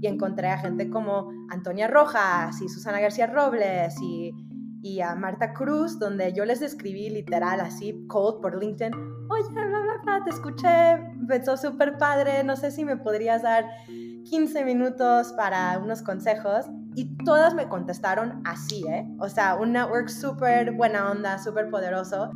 [0.00, 4.34] Y encontré a gente como Antonia Rojas y Susana García Robles y,
[5.00, 8.94] a Marta Cruz, donde yo les escribí literal así, cold por LinkedIn,
[9.28, 10.68] oye, bla, bla, bla, te escuché,
[11.26, 13.66] pensó súper padre, no sé si me podrías dar
[14.30, 19.06] 15 minutos para unos consejos y todas me contestaron así, ¿eh?
[19.18, 22.30] O sea, un network súper buena onda, súper poderoso.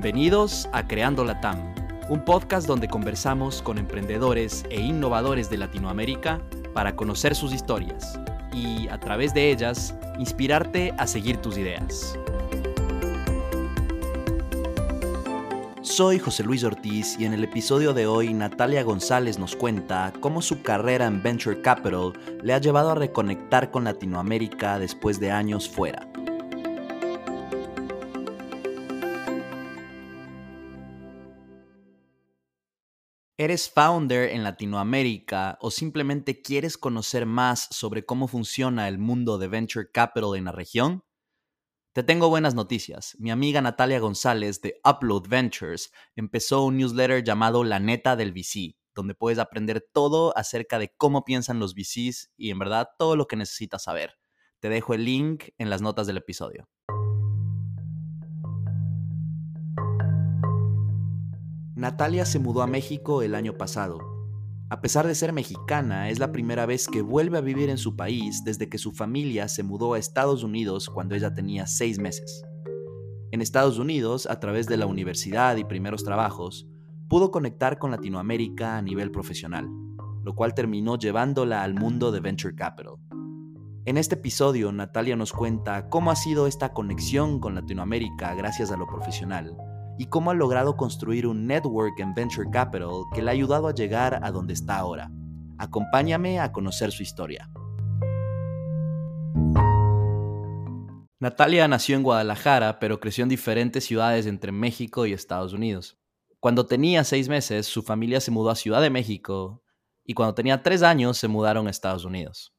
[0.00, 1.74] Bienvenidos a Creando la TAM,
[2.08, 6.40] un podcast donde conversamos con emprendedores e innovadores de Latinoamérica
[6.72, 8.16] para conocer sus historias
[8.52, 12.16] y, a través de ellas, inspirarte a seguir tus ideas.
[15.82, 20.42] Soy José Luis Ortiz y en el episodio de hoy Natalia González nos cuenta cómo
[20.42, 22.12] su carrera en Venture Capital
[22.44, 26.08] le ha llevado a reconectar con Latinoamérica después de años fuera.
[33.40, 39.46] ¿Eres founder en Latinoamérica o simplemente quieres conocer más sobre cómo funciona el mundo de
[39.46, 41.04] venture capital en la región?
[41.92, 43.14] Te tengo buenas noticias.
[43.20, 48.76] Mi amiga Natalia González de Upload Ventures empezó un newsletter llamado La Neta del VC,
[48.92, 53.28] donde puedes aprender todo acerca de cómo piensan los VCs y en verdad todo lo
[53.28, 54.18] que necesitas saber.
[54.58, 56.68] Te dejo el link en las notas del episodio.
[61.78, 64.00] Natalia se mudó a México el año pasado.
[64.68, 67.94] A pesar de ser mexicana, es la primera vez que vuelve a vivir en su
[67.94, 72.42] país desde que su familia se mudó a Estados Unidos cuando ella tenía seis meses.
[73.30, 76.66] En Estados Unidos, a través de la universidad y primeros trabajos,
[77.06, 79.68] pudo conectar con Latinoamérica a nivel profesional,
[80.24, 82.94] lo cual terminó llevándola al mundo de Venture Capital.
[83.84, 88.76] En este episodio, Natalia nos cuenta cómo ha sido esta conexión con Latinoamérica gracias a
[88.76, 89.56] lo profesional
[89.98, 93.74] y cómo ha logrado construir un network en Venture Capital que le ha ayudado a
[93.74, 95.10] llegar a donde está ahora.
[95.58, 97.50] Acompáñame a conocer su historia.
[101.20, 105.98] Natalia nació en Guadalajara, pero creció en diferentes ciudades entre México y Estados Unidos.
[106.38, 109.64] Cuando tenía seis meses, su familia se mudó a Ciudad de México
[110.04, 112.54] y cuando tenía tres años se mudaron a Estados Unidos.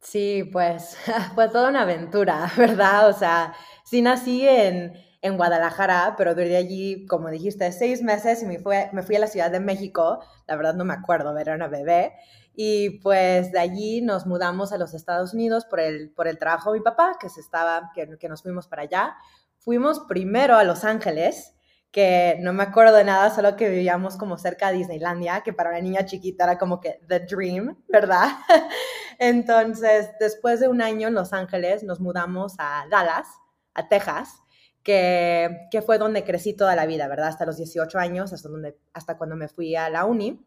[0.00, 0.96] Sí, pues
[1.34, 3.08] fue toda una aventura, ¿verdad?
[3.08, 3.54] O sea,
[3.84, 4.92] sí nací en,
[5.22, 8.58] en Guadalajara, pero duré allí, como dijiste, seis meses y me,
[8.92, 10.20] me fui a la Ciudad de México.
[10.46, 12.14] La verdad no me acuerdo, era una bebé.
[12.54, 16.72] Y pues de allí nos mudamos a los Estados Unidos por el, por el trabajo
[16.72, 19.14] de mi papá, que, se estaba, que, que nos fuimos para allá.
[19.58, 21.54] Fuimos primero a Los Ángeles,
[21.90, 25.70] que no me acuerdo de nada, solo que vivíamos como cerca de Disneylandia, que para
[25.70, 28.28] una niña chiquita era como que the dream, ¿verdad?
[29.18, 33.26] Entonces, después de un año en Los Ángeles, nos mudamos a Dallas,
[33.74, 34.40] a Texas,
[34.82, 37.28] que, que, fue donde crecí toda la vida, ¿verdad?
[37.28, 40.44] Hasta los 18 años, hasta, donde, hasta cuando me fui a la uni.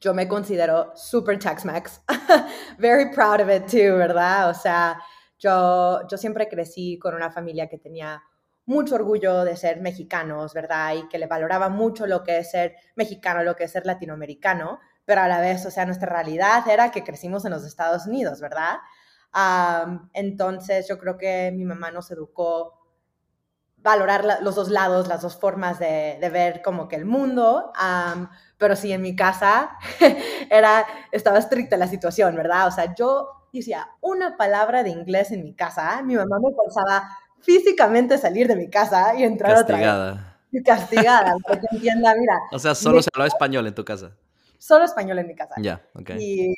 [0.00, 2.02] Yo me considero super Tex-Mex.
[2.78, 4.50] Very proud of it too, ¿verdad?
[4.50, 5.00] O sea,
[5.38, 8.22] yo, yo siempre crecí con una familia que tenía
[8.68, 10.94] mucho orgullo de ser mexicanos, ¿verdad?
[10.94, 14.78] Y que le valoraba mucho lo que es ser mexicano, lo que es ser latinoamericano,
[15.06, 18.40] pero a la vez, o sea, nuestra realidad era que crecimos en los Estados Unidos,
[18.40, 18.76] ¿verdad?
[20.14, 22.77] entonces, yo creo que mi mamá nos educó
[23.82, 27.72] valorar los dos lados, las dos formas de, ver como que el mundo,
[28.56, 29.70] pero sí en mi casa
[30.50, 32.66] era, estaba estricta la situación, ¿verdad?
[32.66, 37.08] O sea, yo decía una palabra de inglés en mi casa, mi mamá me forzaba
[37.40, 40.12] físicamente salir de mi casa y entrar castigada.
[40.12, 40.22] otra
[40.52, 40.62] vez.
[40.64, 41.36] Castigada.
[41.46, 42.34] para que entienda, mira.
[42.52, 44.12] O sea, solo se hablaba español en tu casa.
[44.58, 45.54] Solo español en mi casa.
[45.58, 46.10] Ya, ok.
[46.18, 46.52] Y,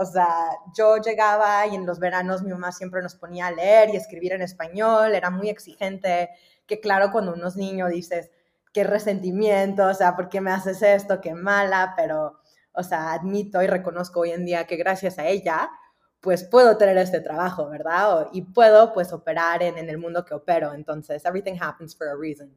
[0.00, 0.28] o sea,
[0.76, 4.32] yo llegaba y en los veranos mi mamá siempre nos ponía a leer y escribir
[4.32, 6.30] en español, era muy exigente
[6.66, 8.30] que claro, cuando unos niños dices,
[8.72, 11.20] qué resentimiento, o sea, ¿por qué me haces esto?
[11.20, 12.40] Qué mala, pero,
[12.72, 15.70] o sea, admito y reconozco hoy en día que gracias a ella,
[16.20, 18.28] pues puedo tener este trabajo, ¿verdad?
[18.32, 20.72] y puedo, pues, operar en, en el mundo que opero.
[20.74, 22.50] Entonces, everything happens for a reason.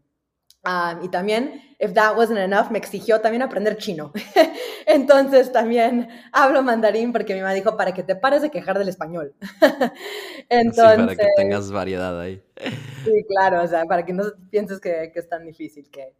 [0.68, 4.12] Um, y también, if that wasn't enough, me exigió también aprender chino.
[4.86, 8.90] Entonces también hablo mandarín porque mi mamá dijo, para que te pares de quejar del
[8.90, 9.34] español.
[10.50, 12.44] Entonces, para que tengas variedad ahí.
[13.06, 16.14] sí, claro, o sea, para que no pienses que, que es tan difícil, que,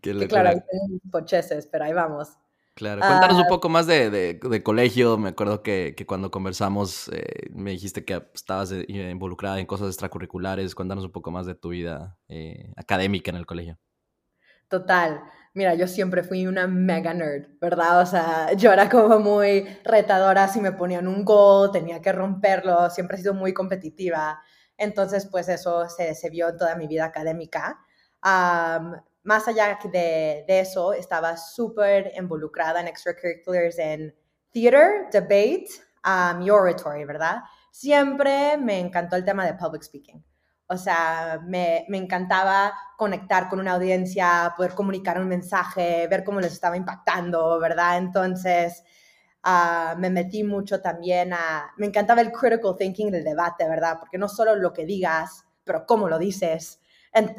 [0.00, 0.62] que, claro, hay
[1.10, 2.38] pocheses, pero ahí vamos.
[2.74, 5.18] Claro, cuéntanos un ah, poco más de, de, colegio.
[5.18, 9.88] Me acuerdo que, que cuando conversamos eh, me dijiste que estabas eh, involucrada en cosas
[9.88, 10.74] extracurriculares.
[10.74, 13.78] Cuéntanos un poco más de tu vida eh, académica en el colegio.
[14.70, 15.24] Total.
[15.52, 18.02] Mira, yo siempre fui una mega nerd, ¿verdad?
[18.02, 22.88] O sea, yo era como muy retadora, si me ponían un goal, tenía que romperlo,
[22.88, 24.40] siempre he sido muy competitiva.
[24.76, 27.80] Entonces, pues eso se, se vio en toda mi vida académica.
[29.22, 34.14] más allá de, de eso, estaba súper involucrada en extracurriculars en
[34.52, 35.66] theater, debate
[36.04, 37.38] um, y oratory, ¿verdad?
[37.72, 40.24] Siempre me encantó el tema de public speaking.
[40.72, 46.40] O sea, me, me, encantaba conectar con una audiencia, poder comunicar un mensaje, ver cómo
[46.40, 47.98] les estaba impactando, ¿verdad?
[47.98, 48.84] Entonces,
[49.44, 51.72] uh, me metí mucho también a...
[51.76, 53.96] Me encantaba el critical thinking del debate, ¿verdad?
[53.98, 56.78] Porque no solo lo que digas, pero cómo lo dices.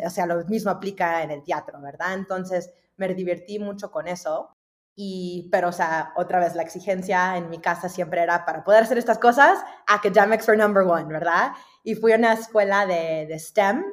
[0.05, 2.15] o sea, lo mismo aplica en el teatro, ¿verdad?
[2.15, 4.57] Entonces, me divertí mucho con eso.
[4.93, 8.83] Y, pero, o sea, otra vez, la exigencia en mi casa siempre era para poder
[8.83, 9.57] hacer estas cosas,
[9.87, 11.53] academics for number one, ¿verdad?
[11.83, 13.83] Y fui a una escuela de, de STEM,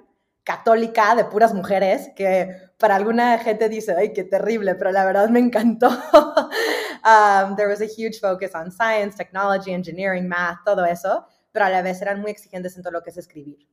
[0.45, 2.49] católica, de puras mujeres, que
[2.79, 5.89] para alguna gente dice, ay, qué terrible, pero la verdad me encantó.
[7.05, 11.71] um, there was a huge focus on science, technology, engineering, math, todo eso, pero a
[11.71, 13.69] la vez eran muy exigentes en todo lo que es escribir.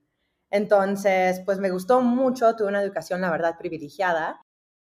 [0.52, 4.42] Entonces, pues me gustó mucho, tuve una educación, la verdad, privilegiada.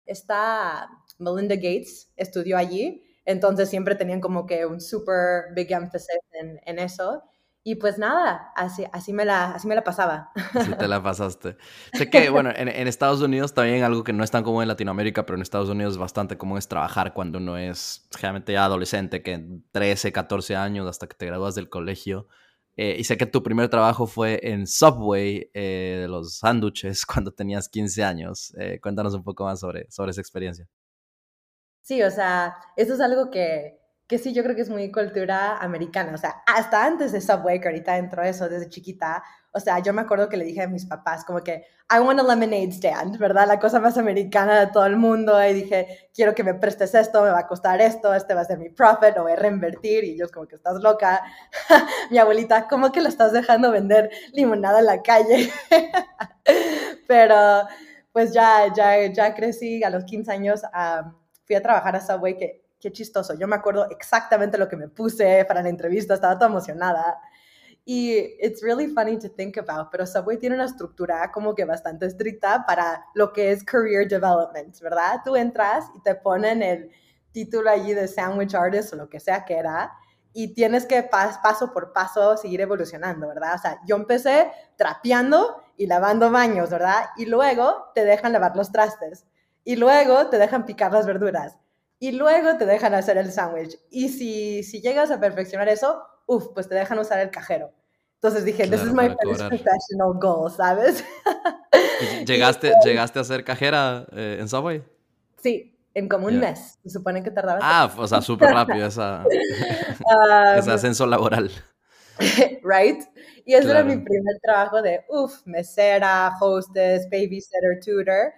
[0.05, 0.87] Está
[1.17, 6.79] Melinda Gates estudió allí, entonces siempre tenían como que un super big emphasis en, en
[6.79, 7.23] eso.
[7.63, 10.31] Y pues nada, así, así, me la, así me la pasaba.
[10.53, 11.57] Así te la pasaste.
[11.93, 14.67] Sé que, bueno, en, en, Estados Unidos también algo que no es tan común en
[14.67, 18.65] Latinoamérica, pero en Estados Unidos es bastante común es trabajar cuando uno es generalmente ya
[18.65, 22.27] adolescente, que 13, 14 años hasta que te gradúas del colegio.
[22.77, 27.31] Eh, y sé que tu primer trabajo fue en Subway eh, de los sándwiches cuando
[27.31, 28.55] tenías 15 años.
[28.57, 30.67] Eh, cuéntanos un poco más sobre, sobre esa experiencia.
[31.83, 33.80] Sí, o sea, eso es algo que,
[34.11, 37.61] que sí yo creo que es muy cultura americana, o sea, hasta antes de Subway,
[37.61, 39.23] que ahorita entró eso desde chiquita,
[39.53, 42.19] o sea, yo me acuerdo que le dije a mis papás como que, I want
[42.19, 43.47] a lemonade stand, ¿verdad?
[43.47, 47.23] La cosa más americana de todo el mundo, y dije, quiero que me prestes esto,
[47.23, 50.03] me va a costar esto, este va a ser mi profit, lo voy a reinvertir,
[50.03, 51.23] y ellos como que estás loca.
[52.11, 55.49] mi abuelita, ¿cómo que lo estás dejando vender limonada en la calle?
[57.07, 57.65] Pero
[58.11, 60.61] pues ya, ya, ya crecí a los 15 años.
[60.73, 61.13] a
[61.51, 63.35] fui a trabajar a Subway, que qué chistoso.
[63.35, 67.19] Yo me acuerdo exactamente lo que me puse para la entrevista, estaba toda emocionada.
[67.85, 72.05] Y it's really funny to think about, pero Subway tiene una estructura como que bastante
[72.05, 75.21] estricta para lo que es career development, ¿verdad?
[75.23, 76.91] Tú entras y te ponen el
[77.31, 79.91] título allí de sandwich artist o lo que sea que era,
[80.33, 83.55] y tienes que paso por paso seguir evolucionando, ¿verdad?
[83.55, 87.05] O sea, yo empecé trapeando y lavando baños, ¿verdad?
[87.17, 89.25] Y luego te dejan lavar los trastes
[89.63, 91.57] y luego te dejan picar las verduras
[92.01, 93.77] y luego te dejan hacer el sándwich.
[93.91, 97.71] Y si, si llegas a perfeccionar eso, uff, pues te dejan usar el cajero.
[98.15, 101.05] Entonces dije, this is my first professional goal, ¿sabes?
[102.25, 104.83] ¿Llegaste, ¿Llegaste a ser cajera eh, en Subway?
[105.37, 106.79] Sí, en como un mes.
[106.81, 107.59] Se supone que tardaba.
[107.61, 109.23] Ah, o sea, súper rápido esa,
[110.57, 111.51] ese um, ascenso laboral.
[112.63, 113.03] right?
[113.45, 118.33] Y ese era mi primer trabajo de, uff, mesera, hostess, babysitter, tutor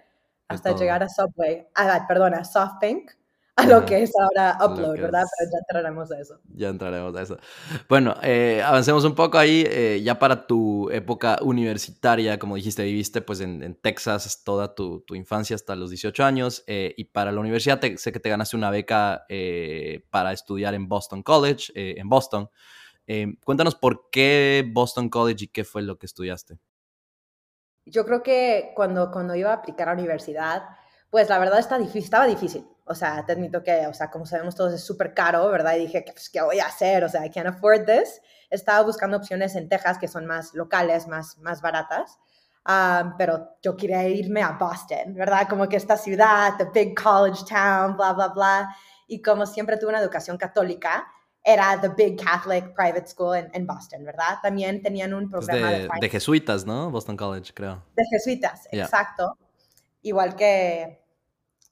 [0.48, 3.10] hasta llegar a Subway, ah, perdona, SoftBank,
[3.56, 5.22] a lo que es ahora Upload, ¿verdad?
[5.38, 6.40] Pero ya entraremos a eso.
[6.54, 7.38] Ya entraremos a eso.
[7.88, 13.22] Bueno, eh, avancemos un poco ahí, eh, ya para tu época universitaria, como dijiste, viviste
[13.22, 17.40] pues en, Texas toda tu, tu, infancia hasta los 18 años, eh, y para la
[17.40, 19.24] universidad sé que te ganaste una beca
[20.10, 22.48] para estudiar en Boston College, en Boston.
[23.44, 26.58] cuéntanos por qué Boston College y qué fue lo que estudiaste
[27.86, 30.62] yo creo que cuando, cuando iba a aplicar a la universidad,
[31.14, 32.66] pues la verdad está difícil, estaba difícil.
[32.86, 35.76] O sea, te admito que, o sea, como sabemos todos, es súper caro, ¿verdad?
[35.76, 37.04] Y dije, pues, ¿qué voy a hacer?
[37.04, 38.20] O sea, I can't afford this.
[38.50, 42.18] Estaba buscando opciones en Texas que son más locales, más, más baratas.
[42.66, 45.46] Um, pero yo quería irme a Boston, ¿verdad?
[45.48, 48.76] Como que esta ciudad, the big college town, bla, bla, bla.
[49.06, 51.06] Y como siempre tuve una educación católica,
[51.44, 54.40] era The Big Catholic Private School en, Boston, ¿verdad?
[54.42, 56.90] También tenían un programa de, de, jesuitas, ¿no?
[56.90, 57.84] Boston College, creo.
[57.94, 59.38] De jesuitas, exacto.
[60.02, 61.03] Igual que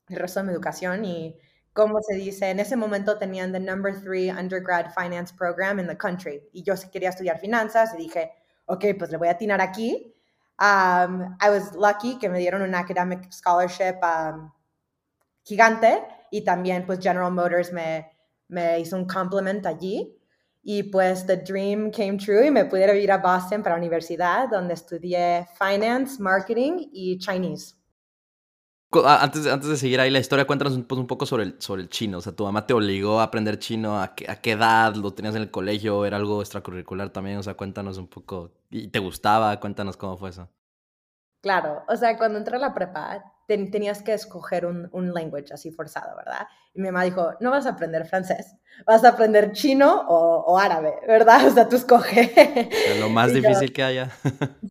[0.09, 1.39] el resto de mi educación y
[1.73, 5.97] como se dice, en ese momento tenían the number three undergrad finance program in the
[5.97, 8.33] country y yo quería estudiar finanzas y dije,
[8.67, 10.15] ok, pues le voy a atinar aquí.
[10.61, 14.53] Um, I was lucky que me dieron un academic scholarship um,
[15.45, 18.13] gigante y también pues General Motors me
[18.53, 20.15] me hizo un compliment allí
[20.63, 24.49] y pues the dream came true y me pude ir a Boston para la universidad
[24.49, 27.75] donde estudié finance, marketing y Chinese.
[29.05, 32.19] Antes, antes de seguir ahí la historia, cuéntanos un, poco sobre el, sobre el chino.
[32.19, 34.01] O sea, tu mamá te obligó a aprender chino.
[34.01, 36.05] ¿A qué, ¿A qué edad lo tenías en el colegio?
[36.05, 37.39] ¿Era algo extracurricular también?
[37.39, 38.51] O sea, cuéntanos un poco.
[38.71, 39.59] ¿Y te gustaba?
[39.61, 40.49] Cuéntanos cómo fue eso.
[41.41, 45.73] Claro, o sea, cuando entré a la prepa, tenías que escoger un, un, language así
[45.73, 46.47] forzado, ¿verdad?
[46.73, 48.55] Y mi mamá dijo, no vas a aprender francés,
[48.87, 51.41] vas a aprender chino o, árabe, ¿verdad?
[51.49, 52.71] O sea, tú escoge.
[53.01, 54.11] lo más difícil que haya.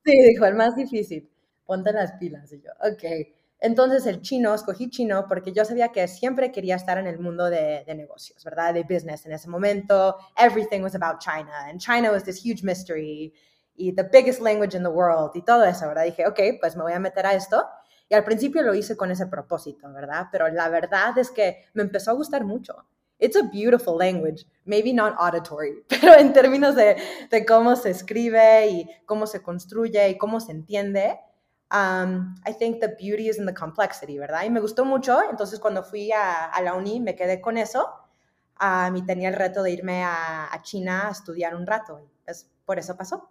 [0.06, 1.30] sí, dijo, el más difícil.
[1.66, 2.52] Ponte las pilas.
[2.54, 3.41] Y yo, ok.
[3.62, 7.48] Entonces el chino, escogí chino porque yo sabía que siempre quería estar en el mundo
[7.50, 8.74] de, de, negocios, ¿verdad?
[8.74, 9.26] De business.
[9.28, 11.52] En ese momento, everything was about China.
[11.70, 13.32] And China was this huge mystery
[13.76, 16.06] y the biggest language in the world y todo eso, ¿verdad?
[16.06, 17.64] Dije, ok, pues me voy a meter a esto.
[18.10, 20.28] Y al principio lo hice con ese propósito, ¿verdad?
[20.32, 22.86] Pero la verdad es que me empezó a gustar mucho.
[23.20, 26.98] It's a beautiful language, maybe not auditory, pero en términos de,
[27.30, 31.20] de cómo se escribe y cómo se construye y cómo se entiende,
[31.72, 34.44] Um, I think the beauty is in the complexity, ¿verdad?
[34.46, 37.88] Y me gustó mucho, entonces cuando fui a, a la uni me quedé con eso
[38.62, 42.02] um, y tenía el reto de irme a, a China a estudiar un rato.
[42.04, 43.30] Y pues por eso pasó.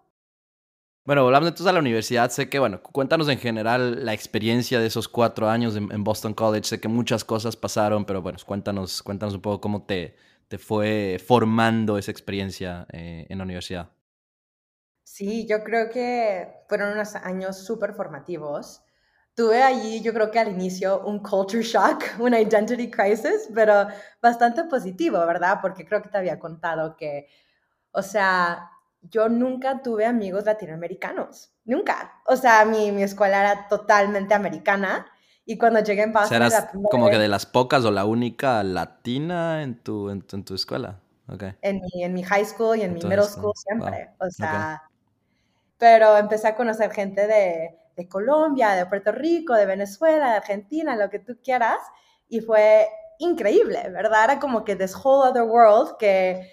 [1.05, 2.31] Bueno, volvamos entonces a la universidad.
[2.31, 6.65] Sé que, bueno, cuéntanos en general la experiencia de esos cuatro años en, Boston College.
[6.65, 10.15] Sé que muchas cosas pasaron, pero bueno, cuéntanos, cuéntanos un poco cómo te,
[10.49, 13.91] te fue formando esa experiencia eh, en la universidad.
[15.21, 18.81] Sí, yo creo que fueron unos años súper formativos.
[19.35, 23.87] Tuve allí, yo creo que al inicio, un culture shock, una identity crisis, pero
[24.23, 25.59] bastante positivo, ¿verdad?
[25.61, 27.27] Porque creo que te había contado que,
[27.93, 28.71] o sea,
[29.03, 32.23] yo nunca tuve amigos latinoamericanos, nunca.
[32.27, 35.07] O sea, mi, mi escuela era totalmente americana
[35.45, 36.37] y cuando llegué en Boston...
[36.37, 40.99] ¿Eras como que de las pocas o la única latina en tu, en tu, escuela?
[41.29, 41.57] Okay.
[41.61, 44.09] En, mi, en mi high school y en mi middle school siempre.
[44.19, 44.83] O sea,
[45.81, 50.95] pero empecé a conocer gente de, de, Colombia, de Puerto Rico, de Venezuela, de Argentina,
[50.95, 51.79] lo que tú quieras,
[52.29, 52.87] y fue
[53.19, 54.25] increíble, ¿verdad?
[54.25, 56.51] Era como que this whole other world que,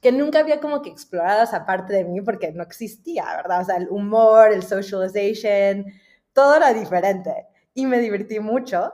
[0.00, 3.62] que nunca había como que explorado esa parte de mí porque no existía, ¿verdad?
[3.62, 5.84] O sea, el humor, el socialization,
[6.32, 7.48] todo era diferente.
[7.74, 8.92] Y me divertí mucho,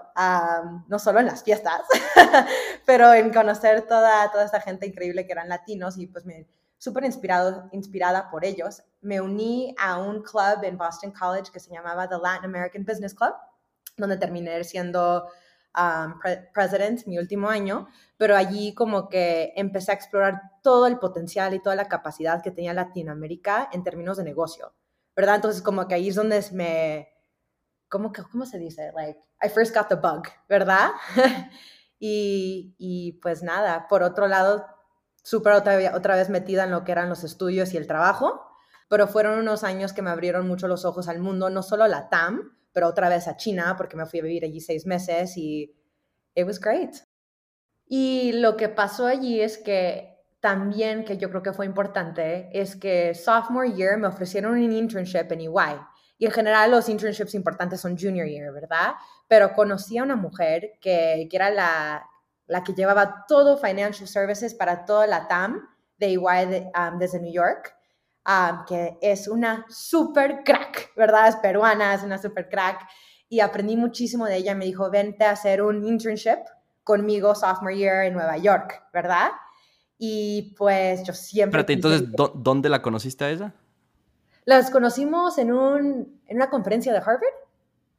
[0.89, 1.83] no solo en las fiestas,
[2.87, 6.47] pero en conocer toda, toda esta gente increíble que eran latinos y pues me
[6.85, 12.07] súper inspirada por ellos, me uní a un club en Boston College que se llamaba
[12.07, 13.33] The Latin American Business Club,
[13.97, 15.27] donde terminé siendo
[15.79, 16.21] um,
[16.53, 17.89] president mi último año,
[18.19, 22.51] pero allí como que empecé a explorar todo el potencial y toda la capacidad que
[22.51, 24.75] tenía Latinoamérica en términos de negocio,
[25.17, 25.37] ¿verdad?
[25.37, 27.09] Entonces como que ahí es donde me,
[27.89, 28.93] ¿cómo, cómo se dice?
[28.95, 30.91] Like, I first got the bug, ¿verdad?
[31.99, 34.74] y, y pues nada, por otro lado,
[35.25, 38.47] súper otra, otra vez metida en lo que eran los estudios y el trabajo,
[38.89, 41.89] pero fueron unos años que me abrieron mucho los ojos al mundo, no solo a
[41.89, 45.37] la TAM, pero otra vez a China, porque me fui a vivir allí seis meses
[45.37, 45.75] y
[46.35, 46.95] it was great.
[47.87, 52.77] Y lo que pasó allí es que también, que yo creo que fue importante, es
[52.77, 55.81] que sophomore year me ofrecieron un internship en EY.
[56.19, 58.93] Y en general los internships importantes son junior year, ¿verdad?
[59.27, 62.07] Pero conocí a una mujer que, que era la,
[62.47, 65.67] la que llevaba todo Financial Services para toda la TAM
[65.99, 67.75] de EY um, desde New York,
[68.27, 71.29] um, que es una super crack, ¿verdad?
[71.29, 72.87] Es peruana, es una super crack.
[73.29, 74.55] Y aprendí muchísimo de ella.
[74.55, 76.41] Me dijo, vente a hacer un internship
[76.85, 79.31] conmigo sophomore year en Nueva York, ¿verdad?
[79.99, 81.61] Y pues yo siempre...
[81.61, 83.55] Espérate, entonces, ¿dónde la conociste a ella?
[84.45, 87.23] Las conocimos en, un, en una conferencia de Harvard.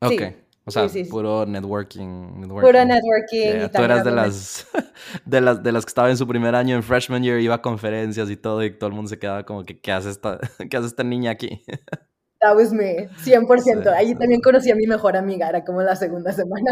[0.01, 0.11] Ok.
[0.11, 0.44] Sí.
[0.67, 3.69] O sea, puro networking, Puro networking.
[3.71, 4.67] tú eras de las,
[5.25, 7.61] de, las, de las que estaba en su primer año en freshman year, iba a
[7.61, 10.75] conferencias y todo, y todo el mundo se quedaba como que, ¿qué hace esta, qué
[10.75, 11.63] hace esta niña aquí?
[12.41, 13.87] That was me, 100%.
[13.95, 16.69] Ahí también conocí a mi mejor amiga, era como la segunda semana.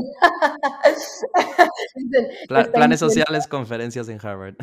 [2.74, 4.56] planes sociales, conferencias en Harvard.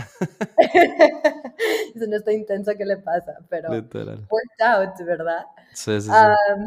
[1.94, 3.38] Dicen, está intenso, ¿qué le pasa?
[3.48, 4.26] Pero Literal.
[4.30, 5.46] worked out, ¿verdad?
[5.72, 6.10] Sí, sí, sí.
[6.10, 6.66] Um,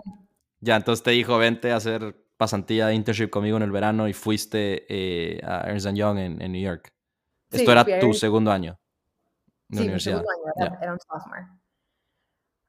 [0.59, 4.13] ya, entonces te dijo, vente a hacer pasantía de internship conmigo en el verano y
[4.13, 6.93] fuiste eh, a Ernst Young en, en, New York.
[7.51, 8.79] Esto era tu segundo año
[9.69, 10.21] de sí, universidad.
[10.21, 11.47] Mi segundo año, era, un sophomore.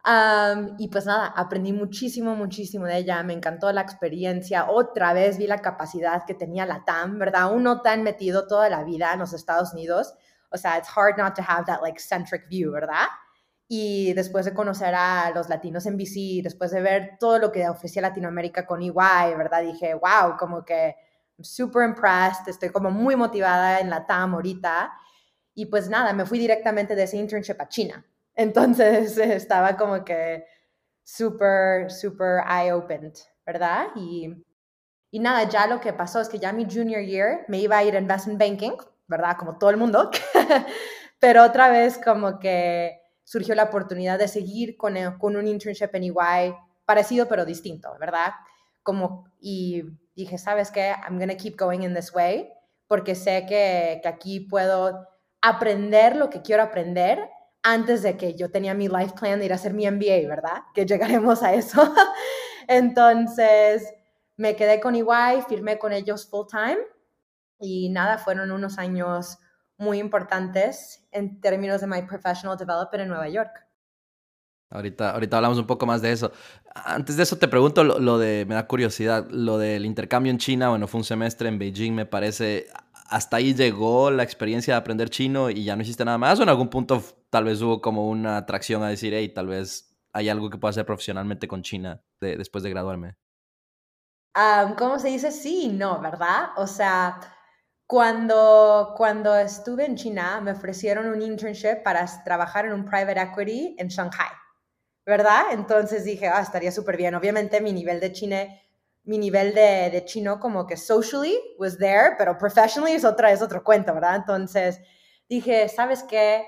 [0.07, 5.39] Um, y pues nada, aprendí muchísimo, muchísimo de ella, me encantó la experiencia, otra vez
[5.39, 7.51] vi la capacidad que tenía la TAM, ¿verdad?
[7.55, 10.15] Uno tan metido toda la vida en los Estados Unidos,
[10.51, 13.07] o sea, it's hard not to have that like centric view, ¿verdad?
[13.67, 17.69] Y después de conocer a los latinos en BC, después de ver todo lo que
[17.69, 19.63] ofrecía Latinoamérica con EY, ¿verdad?
[19.63, 20.97] Dije, wow, como que
[21.41, 24.93] super impressed, estoy como muy motivada en la TAM ahorita.
[25.55, 28.05] Y pues nada, me fui directamente de ese internship a China.
[28.35, 30.45] Entonces estaba como que
[31.03, 33.15] super, super eye-opened,
[33.47, 33.89] ¿verdad?
[33.95, 34.45] Y,
[35.11, 37.85] y nada, ya lo que pasó es que ya mi junior year me iba a
[37.85, 38.73] ir a investment banking,
[39.07, 39.37] ¿verdad?
[39.39, 40.11] Como todo el mundo.
[41.21, 46.05] Pero otra vez como que surgió la oportunidad de seguir con, con un internship en
[46.05, 46.55] EY
[46.85, 48.33] parecido pero distinto, ¿verdad?
[48.85, 49.83] como, y
[50.15, 50.95] dije, ¿sabes qué?
[51.03, 52.53] I'm going to keep going in this way,
[52.87, 55.09] porque sé que, que aquí puedo
[55.41, 57.29] aprender lo que quiero aprender
[57.63, 60.63] antes de que yo tenía mi life plan de ir a hacer mi MBA, ¿verdad?
[60.75, 61.93] Que llegaremos a eso.
[62.69, 63.93] Entonces,
[64.37, 66.79] me quedé con EY, firmé con ellos full time
[67.59, 69.39] y nada, fueron unos años
[69.77, 73.67] muy importantes en términos de my professional development en Nueva York.
[74.71, 76.33] Ahorita, ahorita hablamos un poco más de eso.
[76.75, 80.71] Antes de eso te pregunto lo, de, me da curiosidad, lo del intercambio en China,
[80.71, 82.67] bueno, fue un semestre en Beijing, me parece,
[83.09, 86.43] hasta ahí llegó la experiencia de aprender chino y ya no hiciste nada más, o
[86.43, 90.29] en algún punto tal vez hubo como una atracción a decir, hey, tal vez hay
[90.29, 93.17] algo que pueda hacer profesionalmente con China después de graduarme.
[94.77, 95.31] ¿Cómo se dice?
[95.31, 96.49] Sí, no, ¿verdad?
[96.57, 97.21] O sea,
[97.87, 103.77] cuando, cuando estuve en China me ofrecieron un internship para trabajar en un private equity
[103.79, 104.29] en Shanghai.
[105.07, 105.45] ¿verdad?
[105.53, 107.15] Entonces dije, ah, estaría súper bien.
[107.15, 108.63] Obviamente mi nivel de chine,
[109.05, 113.43] mi nivel de, de, chino como que socially was there, pero professionally es, otra, es
[113.43, 114.17] otro cuento, ¿verdad?
[114.17, 114.81] Entonces
[115.29, 116.47] dije, ¿sabes qué?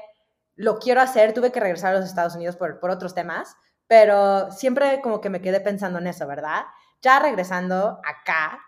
[0.55, 3.55] Lo quiero hacer, tuve que regresar a los Estados Unidos por, por otros temas,
[3.87, 6.63] pero siempre como que me quedé pensando en eso, ¿verdad?
[7.03, 8.59] Ya regresando acá,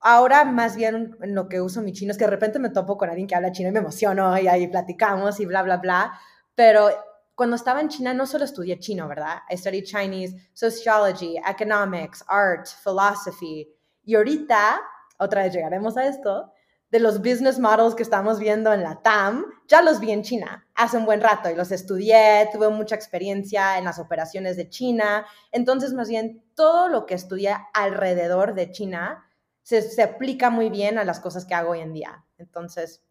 [0.00, 2.96] ahora más bien en lo que uso mi chino es que de repente me topo
[2.96, 6.18] con alguien que habla chino y me emociono y ahí platicamos y bla, bla, bla,
[6.54, 6.90] pero
[7.34, 9.40] cuando estaba en China no solo estudié chino, ¿verdad?
[9.50, 13.68] I studied Chinese, sociology, economics, art, philosophy.
[14.04, 14.80] Y ahorita,
[15.18, 16.52] otra vez llegaremos a esto,
[16.90, 20.66] de los business models que estamos viendo en la TAM, ya los vi en China
[20.76, 25.26] hace un buen rato y los estudié, tuve mucha experiencia en las operaciones de China.
[25.52, 29.25] Entonces, más bien, todo lo que estudié alrededor de China
[29.66, 32.24] se, se aplica muy bien a las cosas que hago hoy en día.
[32.38, 33.04] Entonces,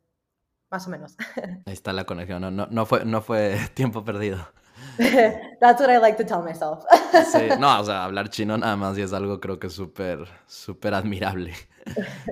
[0.71, 1.17] más o menos.
[1.65, 4.37] Ahí está la conexión, no, no, no, fue, no fue tiempo perdido.
[5.59, 6.85] That's what I like to tell myself.
[7.29, 10.93] sí, no, o sea, hablar chino nada más y es algo creo que súper, súper
[10.93, 11.53] admirable.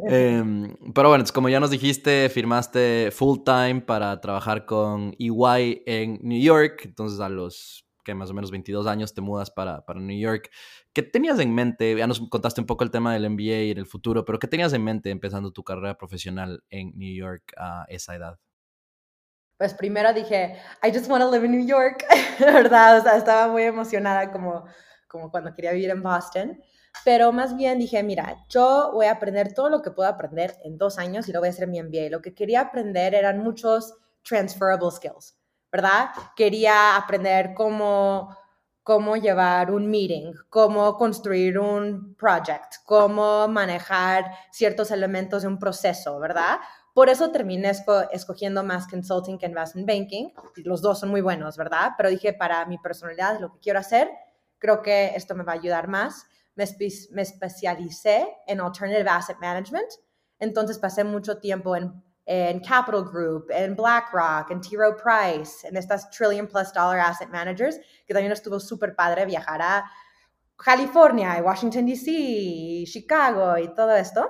[0.08, 6.20] Em, pero bueno, como ya nos dijiste, firmaste full time para trabajar con EY en
[6.22, 10.00] New York, entonces a los que más o menos 22 años te mudas para, para
[10.00, 10.50] New York.
[10.94, 11.96] ¿Qué tenías en mente?
[11.96, 14.74] Ya nos contaste un poco el tema del MBA y el futuro, pero ¿qué tenías
[14.74, 18.40] en mente empezando tu carrera profesional en New York a esa edad?
[19.58, 22.04] Pues primero dije, I just want to live in New York,
[22.40, 23.16] ¿verdad?
[23.16, 24.66] Estaba muy emocionada como,
[25.08, 26.60] como cuando quería vivir en Boston.
[27.06, 30.78] Pero más bien dije, mira, yo voy a aprender todo lo que puedo aprender en
[30.78, 32.10] dos años y lo voy a hacer mi MBA.
[32.10, 35.38] Lo que quería aprender eran muchos transferable skills,
[35.74, 36.12] ¿verdad?
[36.36, 38.38] Quería aprender cómo
[38.84, 46.20] cómo llevar un meeting, cómo construir un project, cómo manejar ciertos elementos de un proceso,
[46.20, 46.58] ¿verdad?
[46.94, 47.72] Por eso terminé
[48.12, 50.30] escogiendo más consulting que investment banking.
[50.58, 51.92] Los dos son muy buenos, ¿verdad?
[51.98, 54.12] Pero dije, para mi personalidad, lo que quiero hacer,
[54.60, 56.28] creo que esto me va a ayudar más.
[56.56, 56.66] Me,
[57.12, 59.90] me especialicé en alternative asset management.
[60.40, 64.70] Entonces pasé mucho tiempo en en Capital Group, en BlackRock, en T.
[64.78, 69.62] Rowe Price, en estas trillion plus dollar asset managers, que también estuvo súper padre viajar
[69.62, 69.84] a
[70.56, 74.30] California, Washington, D.C., Chicago y todo esto.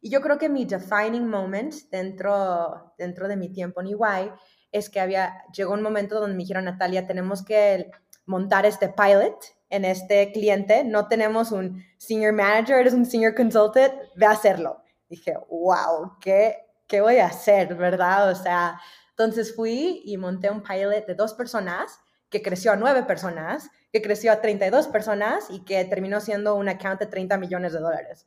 [0.00, 4.32] y yo creo que mi defining moment dentro, dentro de mi tiempo en EY
[4.70, 7.90] es que había, llegó un momento donde me dijeron, Natalia, tenemos que
[8.26, 9.36] montar este pilot
[9.70, 14.82] en este cliente, no tenemos un senior manager, eres un senior consultant, ve a hacerlo
[15.12, 16.56] dije, wow, ¿qué,
[16.88, 18.30] ¿qué voy a hacer, verdad?
[18.30, 21.98] O sea, entonces fui y monté un pilot de dos personas
[22.30, 26.68] que creció a nueve personas, que creció a 32 personas y que terminó siendo un
[26.68, 28.26] account de 30 millones de dólares.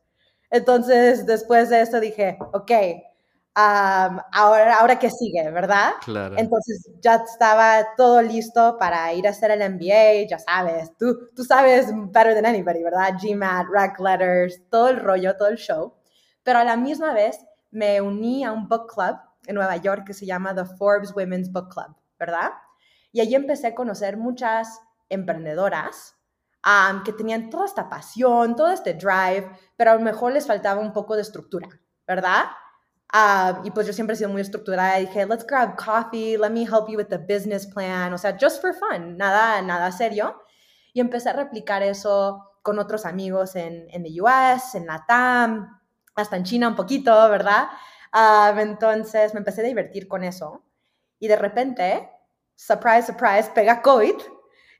[0.51, 2.71] Entonces, después de eso dije, ok,
[3.55, 5.93] ahora, ahora qué sigue, ¿verdad?
[6.03, 6.35] Claro.
[6.37, 11.43] Entonces ya estaba todo listo para ir a hacer el MBA, ya sabes, tú, tú
[11.43, 13.15] sabes better than anybody, ¿verdad?
[13.19, 15.95] GMAT, rec letters, todo el rollo, todo el show
[16.45, 20.13] pero a la misma vez me uní a un book club en Nueva York que
[20.13, 22.51] se llama The Forbes Women's Book Club, ¿verdad?
[23.11, 24.79] Y allí empecé a conocer muchas
[25.09, 26.15] emprendedoras
[27.03, 30.93] que tenían toda esta pasión, todo este drive, pero a lo mejor les faltaba un
[30.93, 31.67] poco de estructura,
[32.07, 32.45] ¿verdad?
[33.63, 36.63] y pues yo siempre he sido muy estructurada y dije, let's grab coffee, let me
[36.63, 40.41] help you with the business plan, o sea, just for fun, nada, nada serio.
[40.91, 45.79] Y empecé a replicar eso con otros amigos en, en the US, en la TAM,
[46.15, 47.67] hasta en China un poquito, ¿verdad?
[48.57, 50.63] entonces me empecé a divertir con eso
[51.19, 52.09] y de repente,
[52.55, 54.15] surprise, surprise, pega COVID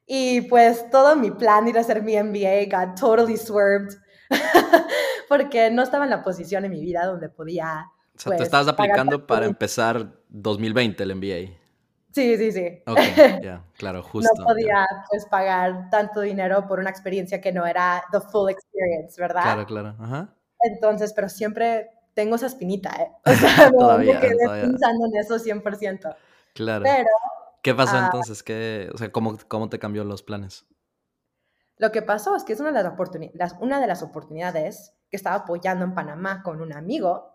[0.06, 3.98] y pues todo mi plan de ir a hacer mi MBA got totally swerved
[5.30, 7.92] porque no estaba en la posición en mi vida donde podía...
[8.16, 11.66] O sea, te pues, estabas aplicando para empezar 2020 el MBA.
[12.14, 12.82] Sí, sí, sí.
[12.88, 12.98] Ok,
[13.44, 14.32] ya, claro, justo.
[14.38, 19.20] no podía pues pagar tanto dinero por una experiencia que no era the full experience,
[19.20, 19.44] ¿verdad?
[19.44, 19.96] Claro, claro.
[20.00, 20.34] Ajá.
[20.66, 23.12] Entonces, pero siempre tengo esa espinita, ¿eh?
[23.26, 24.64] O sea, no Todavía, me quedé todavía.
[24.64, 26.16] pensando en eso 100%.
[26.54, 26.84] Claro.
[26.84, 27.10] Pero
[27.62, 28.44] ¿Qué pasó ah, entonces?
[28.44, 30.66] ¿Qué, o sea, ¿cómo, ¿cómo te cambió los planes?
[31.78, 35.18] lo que pasó es que es una de, las oportunidades, una de las oportunidades que
[35.18, 37.34] estaba apoyando en Panamá con un amigo.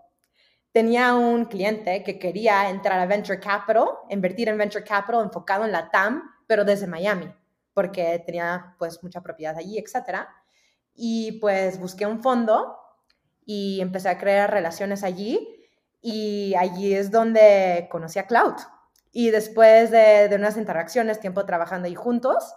[0.72, 5.72] Tenía un cliente que quería entrar a Venture Capital, invertir en Venture Capital enfocado en
[5.72, 7.32] la TAM, pero desde Miami,
[7.74, 10.26] porque tenía pues mucha propiedad allí, etc.
[10.94, 12.78] Y pues busqué un fondo
[13.52, 15.68] y empecé a crear relaciones allí
[16.00, 18.54] y allí es donde conocí a Cloud.
[19.10, 22.54] Y después de, unas interacciones, tiempo trabajando ahí juntos,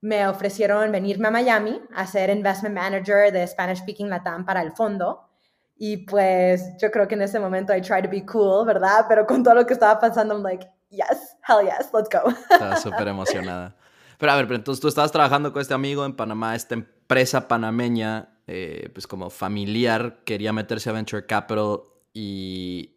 [0.00, 4.72] me ofrecieron venirme a Miami a ser investment manager de Spanish Speaking Latam para el
[4.72, 5.28] fondo.
[5.76, 9.06] Y pues yo creo que en ese momento I try to be cool, ¿verdad?
[9.08, 12.28] Pero con todo lo que estaba pasando, I'm like, yes, hell yes, let's go.
[12.50, 13.76] Estaba súper emocionada.
[14.18, 17.46] Pero a ver, pero entonces tú estabas trabajando con este amigo en Panamá, esta empresa
[17.46, 21.80] panameña, eh, pues como familiar, quería meterse a Venture Capital
[22.12, 22.96] y...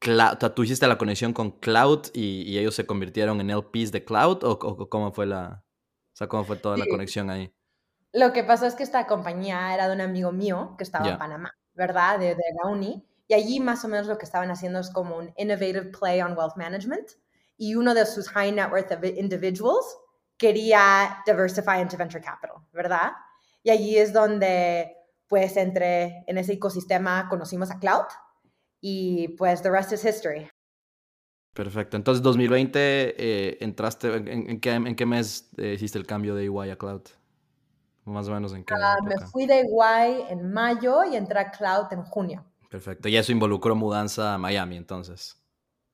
[0.00, 4.04] Sea, ¿Tú hiciste la conexión con Cloud y, y ellos se convirtieron en LPs de
[4.04, 4.42] Cloud?
[4.42, 6.90] ¿O, o cómo fue la, o sea, cómo fue toda la Sí.
[6.90, 7.52] conexión ahí?
[8.12, 11.18] Lo que pasó es que esta compañía era de un amigo mío que estaba en.
[11.18, 12.18] Panamá, ¿verdad?
[12.18, 13.06] De, de la uni.
[13.28, 16.36] Y allí más o menos lo que estaban haciendo es como un innovative play on
[16.36, 17.08] wealth management.
[17.56, 19.86] Y uno de sus high net worth of- individuals
[20.36, 23.12] quería diversify into venture capital, ¿verdad?
[23.62, 24.96] Y allí es donde,
[25.28, 28.06] pues, entre en ese ecosistema conocimos a Cloud
[28.80, 30.48] y pues the rest is history.
[31.54, 31.96] Perfecto.
[31.96, 36.44] Entonces, 2020, eh, entraste, ¿en, en qué, en qué mes eh, hiciste el cambio de
[36.44, 37.02] EY a Cloud?
[38.04, 41.50] Más o menos en qué Ah, me fui de Iguay en mayo y entré a
[41.50, 42.44] Cloud en junio.
[42.68, 43.08] Perfecto.
[43.08, 45.41] Y eso involucró mudanza a Miami, entonces.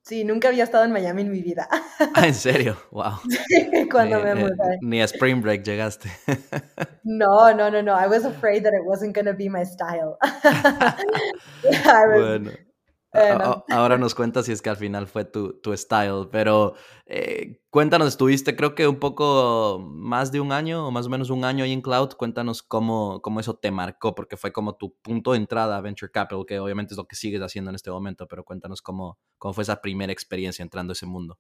[0.09, 1.69] Sí, nunca había estado en Miami en mi vida
[2.15, 2.79] Ah, ¿en serio?
[2.91, 3.21] Wow.
[3.93, 4.79] cuando Ni, me eh, mudé.
[4.81, 6.09] ni a Spring Break llegaste.
[7.05, 7.95] No, no, no, no.
[7.95, 10.19] I was afraid that it wasn't going to be my style.
[10.23, 12.51] I was, Bueno.
[13.11, 13.65] Bueno.
[13.71, 16.75] ahora nos cuentas si es que al final fue tu, tu style, pero
[17.07, 21.31] eh, cuéntanos, estuviste creo que un poco más de un año o más o menos
[21.31, 24.95] un año ahí en Cloud, cuéntanos cómo, cómo eso te marcó, porque fue como tu
[25.01, 27.91] punto de entrada a Venture Capital, que obviamente es lo que sigues haciendo en este
[27.91, 31.39] momento, pero cuéntanos cómo, cómo fue esa primera experiencia entrando a ese mundo.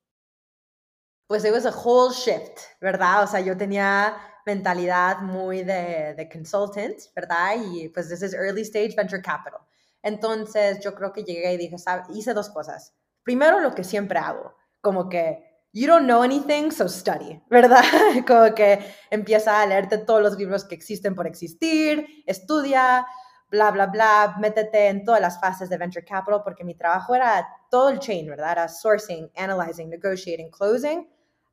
[1.26, 3.24] Pues it was a whole shift, ¿verdad?
[3.24, 7.57] O sea, yo tenía mentalidad muy de, de consultant, ¿verdad?
[7.70, 9.61] Y pues this is early stage venture capital.
[10.02, 11.76] Entonces yo creo que llegué y dije,
[12.14, 12.94] hice dos cosas.
[13.22, 17.82] Primero, lo que siempre hago, como que you don't know anything, so study, ¿verdad?
[18.26, 18.78] Como que
[19.11, 23.06] empieza a leerte todos los libros que existen por existir, estudia,
[23.50, 27.46] bla, bla, bla, métete en todas las fases de venture capital, porque mi trabajo era
[27.70, 28.52] todo el chain, ¿verdad?
[28.52, 31.08] Era sourcing, analyzing, negotiating, closing,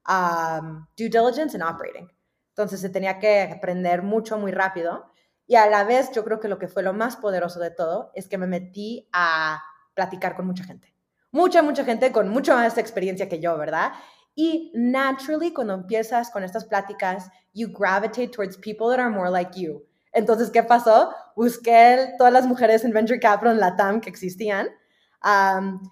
[0.08, 2.10] um, due diligence and operating.
[2.50, 5.12] Entonces se tenía que aprender mucho, muy rápido.
[5.48, 8.12] Y a la vez yo creo que lo que fue lo más poderoso de todo
[8.16, 9.62] es que me metí a
[9.94, 10.94] platicar con mucha gente.
[11.32, 13.92] Mucha, mucha gente con mucha más experiencia que yo, ¿verdad?
[14.36, 19.60] Y naturally, cuando empiezas con estas pláticas, you gravitate towards people that are more like
[19.60, 19.86] you.
[20.12, 21.14] Entonces, ¿qué pasó?
[21.36, 24.70] Busqué todas las mujeres en Venture Capital en la TAM que existían.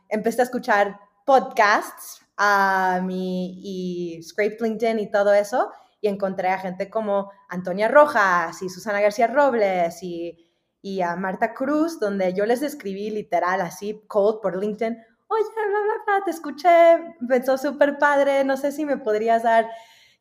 [0.10, 5.72] Empecé a escuchar podcasts um, y, y scraped LinkedIn y todo eso
[6.04, 10.38] y encontré a gente como Antonia Rojas y Susana García Robles y,
[10.82, 15.64] y a Marta Cruz, donde yo les escribí literal así, cold por LinkedIn, oye, bla,
[15.66, 19.70] bla, bla, te escuché, pensó súper padre, no sé si me podrías dar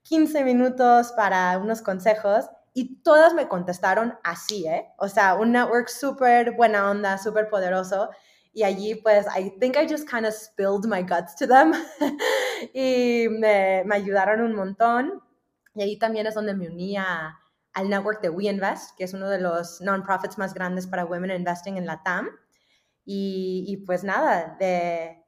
[0.03, 2.49] 15 minutos para unos consejos.
[2.75, 4.87] Y todas me contestaron así, ¿eh?
[4.99, 8.09] O sea, un network súper buena onda, súper poderoso.
[8.53, 11.73] Y allí, pues, I think I just kind of spilled my guts to them.
[12.73, 15.21] y me, me ayudaron un montón.
[15.75, 17.39] Y ahí también es donde me uní a,
[17.73, 21.77] al network de WeInvest, que es uno de los non-profits más grandes para women investing
[21.77, 22.29] en la TAM.
[23.05, 25.25] Y, y pues nada, de,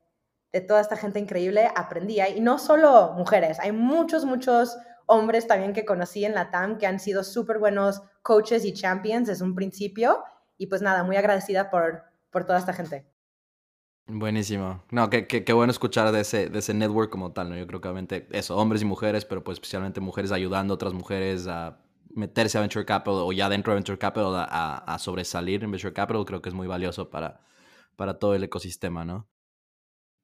[0.52, 2.20] de, toda esta gente increíble aprendí.
[2.20, 4.76] Y no solo mujeres, hay muchos, muchos
[5.06, 9.28] hombres también que conocí en la TAM que han sido súper buenos coaches y champions
[9.28, 10.22] desde un principio.
[10.56, 13.13] Y pues nada, muy agradecida por, por toda esta gente.
[14.06, 14.82] Buenísimo.
[14.90, 17.56] No, qué, qué, qué, bueno escuchar de ese, de ese network como tal, ¿no?
[17.56, 20.92] Yo creo que obviamente eso, hombres y mujeres, pero pues especialmente mujeres ayudando a otras
[20.92, 21.78] mujeres a
[22.10, 25.70] meterse a Venture Capital o ya dentro de Venture Capital a, a, a sobresalir en
[25.70, 27.40] Venture Capital, creo que es muy valioso para,
[27.96, 29.26] para todo el ecosistema, ¿no?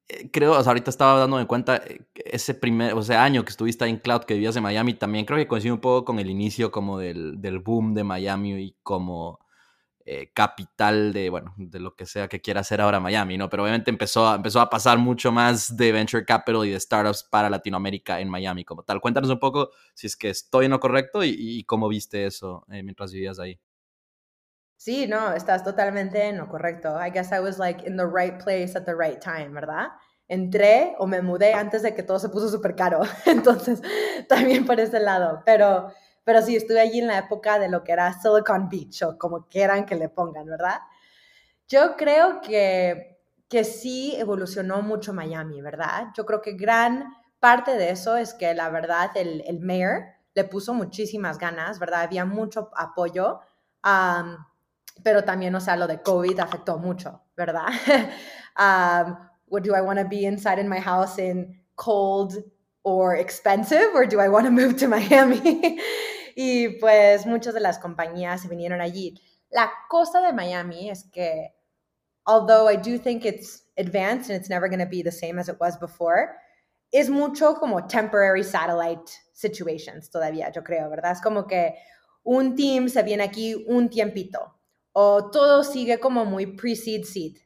[0.07, 3.97] Eh, creo, ahorita estaba dándome cuenta, eh, ese primer, o sea, año que estuviste en
[3.97, 6.97] Cloud, que vivías en Miami, también creo que coincide un poco con el inicio como
[6.99, 9.39] del, del boom de Miami y como
[10.05, 13.49] eh, capital de, bueno, de lo que sea que quiera hacer ahora Miami, ¿no?
[13.49, 17.23] Pero obviamente empezó a, empezó a pasar mucho más de venture capital y de startups
[17.23, 19.01] para Latinoamérica en Miami como tal.
[19.01, 22.83] Cuéntanos un poco si es que estoy en lo correcto y, cómo viste eso eh,
[22.83, 23.59] mientras vivías ahí.
[24.75, 26.97] Sí, no, estás totalmente en lo correcto.
[26.99, 29.89] I guess I was like in the right place at the right time, ¿verdad?
[30.27, 33.01] Entré o me mudé antes de que todo se puso súper caro.
[33.27, 33.81] Entonces,
[34.27, 35.43] también por ese lado.
[35.45, 35.91] Pero
[36.23, 39.47] pero sí, estuve allí en la época de lo que era Silicon Beach o como
[39.47, 40.79] quieran que le pongan, ¿verdad?
[41.67, 46.07] Yo creo que, que sí evolucionó mucho Miami, ¿verdad?
[46.15, 50.03] Yo creo que gran parte de eso es que la verdad el, el mayor
[50.33, 52.01] le puso muchísimas ganas, ¿verdad?
[52.01, 53.39] Había mucho apoyo,
[55.03, 57.67] pero también, o sea, lo de COVID afectó mucho, ¿verdad?
[58.57, 62.35] um, what do I want to be inside in my house in cold
[62.83, 65.79] or expensive, or do I want to move to Miami?
[66.35, 69.19] y pues muchas de las compañías se vinieron allí.
[69.49, 71.53] La cosa de Miami es que,
[72.25, 75.49] although I do think it's advanced and it's never going to be the same as
[75.49, 76.35] it was before,
[76.91, 81.13] es mucho como temporary satellite situations todavía, yo creo, ¿verdad?
[81.13, 81.75] Es como que
[82.23, 84.59] un team se viene aquí un tiempito,
[84.93, 87.37] o todo sigue como muy pre-seed seed,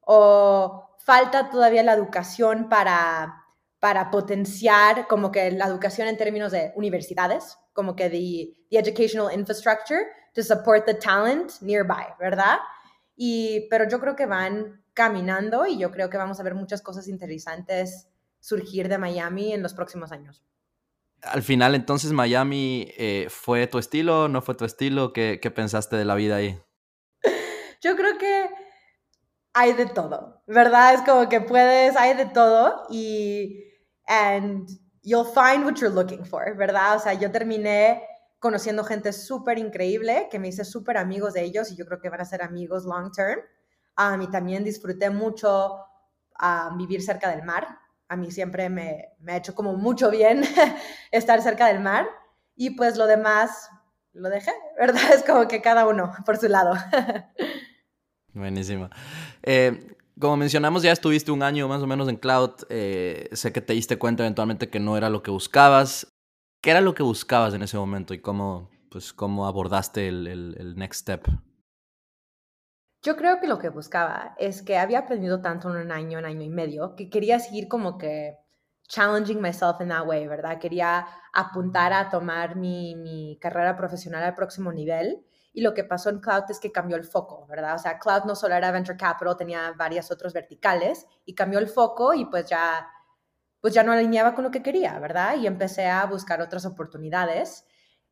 [0.00, 3.39] o falta todavía la educación para
[3.80, 9.32] para potenciar como que la educación en términos de universidades, como que the, the educational
[9.34, 10.02] infrastructure
[10.34, 12.58] to support the talent nearby, ¿verdad?
[13.16, 16.82] Y, pero yo creo que van caminando y yo creo que vamos a ver muchas
[16.82, 20.44] cosas interesantes surgir de Miami en los próximos años.
[21.22, 25.96] Al final, entonces, Miami eh, fue tu estilo, no fue tu estilo, ¿Qué, ¿qué pensaste
[25.96, 26.58] de la vida ahí?
[27.82, 28.48] Yo creo que
[29.52, 30.94] hay de todo, ¿verdad?
[30.94, 33.69] Es como que puedes, hay de todo y
[34.10, 34.68] and
[35.02, 36.96] you'll find what you're looking for, ¿verdad?
[36.96, 38.02] O sea, yo terminé
[38.40, 42.08] conociendo gente súper increíble, que me hice súper amigos de ellos y yo creo que
[42.10, 43.38] van a ser amigos long term.
[43.96, 45.76] Um, y también disfruté mucho
[46.42, 47.68] um, vivir cerca del mar.
[48.08, 50.42] A mí siempre me, me ha hecho como mucho bien
[51.12, 52.08] estar cerca del mar.
[52.56, 53.70] Y pues lo demás
[54.12, 55.02] lo dejé, ¿verdad?
[55.14, 56.74] Es como que cada uno por su lado.
[58.34, 58.88] Buenísimo.
[59.42, 62.50] Eh, como mencionamos, ya estuviste un año más o menos en cloud.
[62.68, 66.06] Eh, sé que te diste cuenta eventualmente que no era lo que buscabas.
[66.62, 70.76] ¿Qué era lo que buscabas en ese momento y cómo, pues, cómo abordaste el, el,
[70.76, 71.26] next step?
[73.02, 76.26] Yo creo que lo que buscaba es que había aprendido tanto en un año, un
[76.26, 78.36] año y medio, que quería seguir como que
[78.88, 80.58] challenging myself in that way, ¿verdad?
[80.58, 86.10] Quería apuntar a tomar mi, mi carrera profesional al próximo nivel y lo que pasó
[86.10, 87.74] en Cloud es que cambió el foco, ¿verdad?
[87.74, 91.68] O sea, Cloud no solo era Venture Capital, tenía varias otras verticales y cambió el
[91.68, 92.88] foco y pues ya,
[93.60, 95.36] pues ya no alineaba con lo que quería, ¿verdad?
[95.36, 97.66] Y empecé a buscar otras oportunidades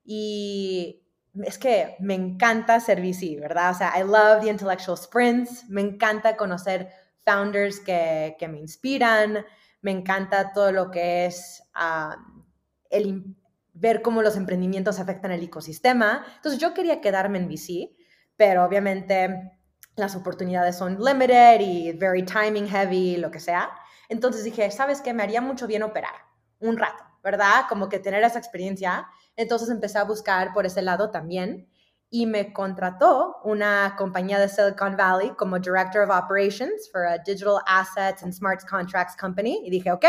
[0.04, 1.04] y
[1.44, 3.70] es que me encanta ser VC, ¿verdad?
[3.70, 6.88] O sea, I love the intellectual sprints, me encanta conocer
[7.24, 9.44] founders que, que me inspiran,
[9.80, 12.44] me encanta todo lo que es um,
[12.90, 13.36] el,
[13.78, 16.24] ver cómo los emprendimientos afectan el ecosistema.
[16.36, 17.96] Entonces yo quería quedarme en VC,
[18.36, 19.58] pero obviamente
[19.96, 23.70] las oportunidades son limited y very timing heavy, lo que sea.
[24.08, 25.12] Entonces dije, ¿sabes qué?
[25.12, 26.14] Me haría mucho bien operar
[26.60, 27.64] un rato, ¿verdad?
[27.68, 29.06] Como que tener esa experiencia.
[29.36, 31.68] Entonces empecé a buscar por ese lado también
[32.10, 37.60] y me contrató una compañía de Silicon Valley como Director of Operations for a Digital
[37.66, 39.62] Assets and Smart Contracts Company.
[39.64, 40.04] Y dije, ok,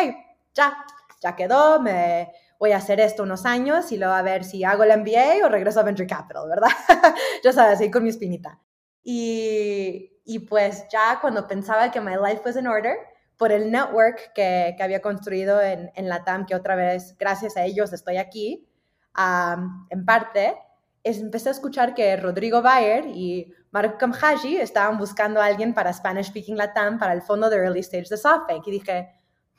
[0.54, 0.78] ya,
[1.22, 4.84] ya quedó, me voy a hacer esto unos años y luego a ver si hago
[4.84, 6.70] el MBA o regreso a Venture Capital, ¿verdad?
[7.44, 8.60] ya sabes, ahí con mi espinita.
[9.02, 12.98] Y, y, pues ya cuando pensaba que my life was in order,
[13.38, 17.56] por el network que, que había construido en, en la TAM, que otra vez, gracias
[17.56, 18.70] a ellos, estoy aquí,
[19.90, 20.58] en parte,
[21.04, 25.94] es, empecé a escuchar que Rodrigo Bayer y Marco Kamhaji estaban buscando a alguien para
[25.94, 28.68] Spanish Speaking Latam para el fondo de Early Stage de SoftBank.
[28.68, 29.10] Y dije,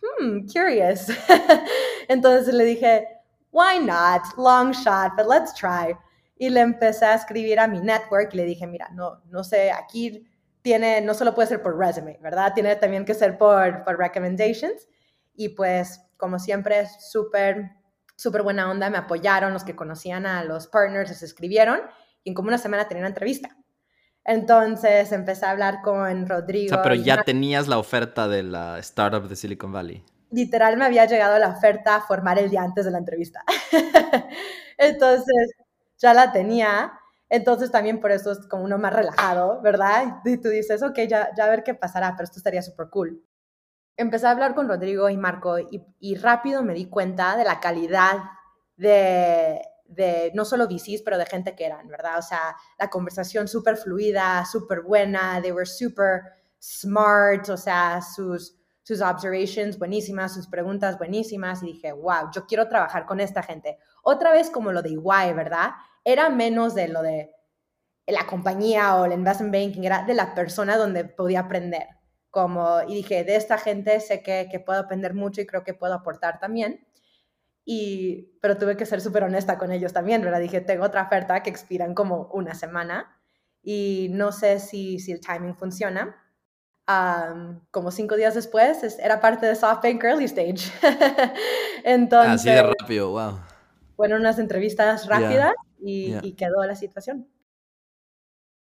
[0.00, 1.06] hmm, curious.
[2.10, 3.06] Entonces le dije,
[3.52, 4.22] why not?
[4.36, 5.96] Long shot, but let's try.
[6.36, 9.70] Y le empecé a escribir a mi network y le dije, mira, no, no sé,
[9.70, 10.26] aquí
[10.60, 12.52] tiene, no solo puede ser por resume, ¿verdad?
[12.52, 14.88] Tiene también que ser por, por recommendations.
[15.36, 17.76] Y pues, como siempre, súper,
[18.16, 21.78] súper buena onda, me apoyaron, los que conocían a los partners les escribieron
[22.24, 23.56] y en como una semana tenía una entrevista.
[24.24, 26.74] Entonces empecé a hablar con Rodrigo.
[26.74, 30.04] O sea, pero ya tenías la oferta de la startup de Silicon Valley.
[30.30, 33.42] Literal me había llegado la oferta a formar el día antes de la entrevista.
[34.78, 35.52] Entonces
[35.98, 36.92] ya la tenía.
[37.28, 40.20] Entonces también por eso es como uno más relajado, ¿verdad?
[40.24, 43.22] Y tú dices, ok, ya, ya a ver qué pasará, pero esto estaría súper cool.
[43.96, 47.60] Empecé a hablar con Rodrigo y Marco y, y rápido me di cuenta de la
[47.60, 48.18] calidad
[48.76, 52.18] de, de no solo VCs, pero de gente que eran, ¿verdad?
[52.18, 56.22] O sea, la conversación súper fluida, súper buena, they were super
[56.60, 62.68] smart, o sea, sus, sus observations buenísimas, sus preguntas buenísimas, y dije, wow, yo quiero
[62.68, 63.78] trabajar con esta gente.
[64.02, 65.70] Otra vez como lo de EY, ¿verdad?
[66.04, 67.30] Era menos de lo de
[68.06, 71.86] la compañía o el investment banking, era de la persona donde podía aprender.
[72.30, 75.74] Como, y dije, de esta gente sé que, que puedo aprender mucho y creo que
[75.74, 76.86] puedo aportar también.
[77.64, 80.40] Y, pero tuve que ser súper honesta con ellos también, ¿verdad?
[80.40, 83.16] Dije, tengo otra oferta que expira en como una semana
[83.62, 86.16] y no sé si, si el timing funciona.
[87.70, 90.72] Como cinco días después, era parte de SoftBank Early Stage.
[91.84, 93.38] Entonces, Así de rápido, wow.
[93.96, 97.28] Fueron unas entrevistas rápidas y, y quedó la situación.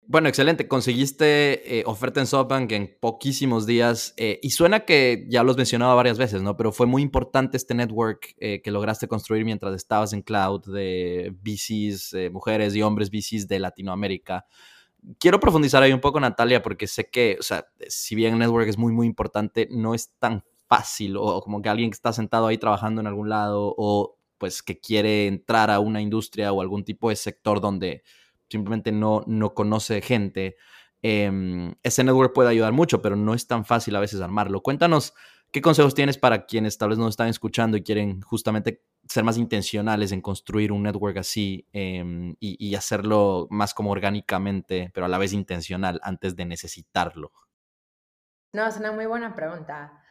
[0.09, 0.69] Bueno, excelente.
[0.69, 5.57] Conseguiste eh, oferta en SoftBank en poquísimos días eh, y suena que ya lo has
[5.57, 6.55] mencionado varias veces, ¿no?
[6.55, 11.35] Pero fue muy importante este network eh, que lograste construir mientras estabas en cloud de
[11.41, 14.45] VCs, mujeres y hombres VCs de Latinoamérica.
[15.19, 18.67] Quiero profundizar ahí un poco, Natalia, porque sé que, o sea, si bien el network
[18.67, 22.47] es muy, muy importante, no es tan fácil o como que alguien que está sentado
[22.47, 26.83] ahí trabajando en algún lado o pues que quiere entrar a una industria o algún
[26.83, 28.03] tipo de sector donde
[28.49, 30.55] simplemente no, no conoce gente,
[31.01, 34.61] em, ese network puede ayudar mucho, pero no es tan fácil a veces armarlo.
[34.61, 35.13] Cuéntanos
[35.51, 39.37] qué consejos tienes para quienes tal vez no están escuchando y quieren justamente ser más
[39.37, 45.17] intencionales en construir un network así em, y, hacerlo más como orgánicamente, pero a la
[45.17, 47.31] vez intencional antes de necesitarlo.
[48.53, 50.01] No, es una muy buena pregunta.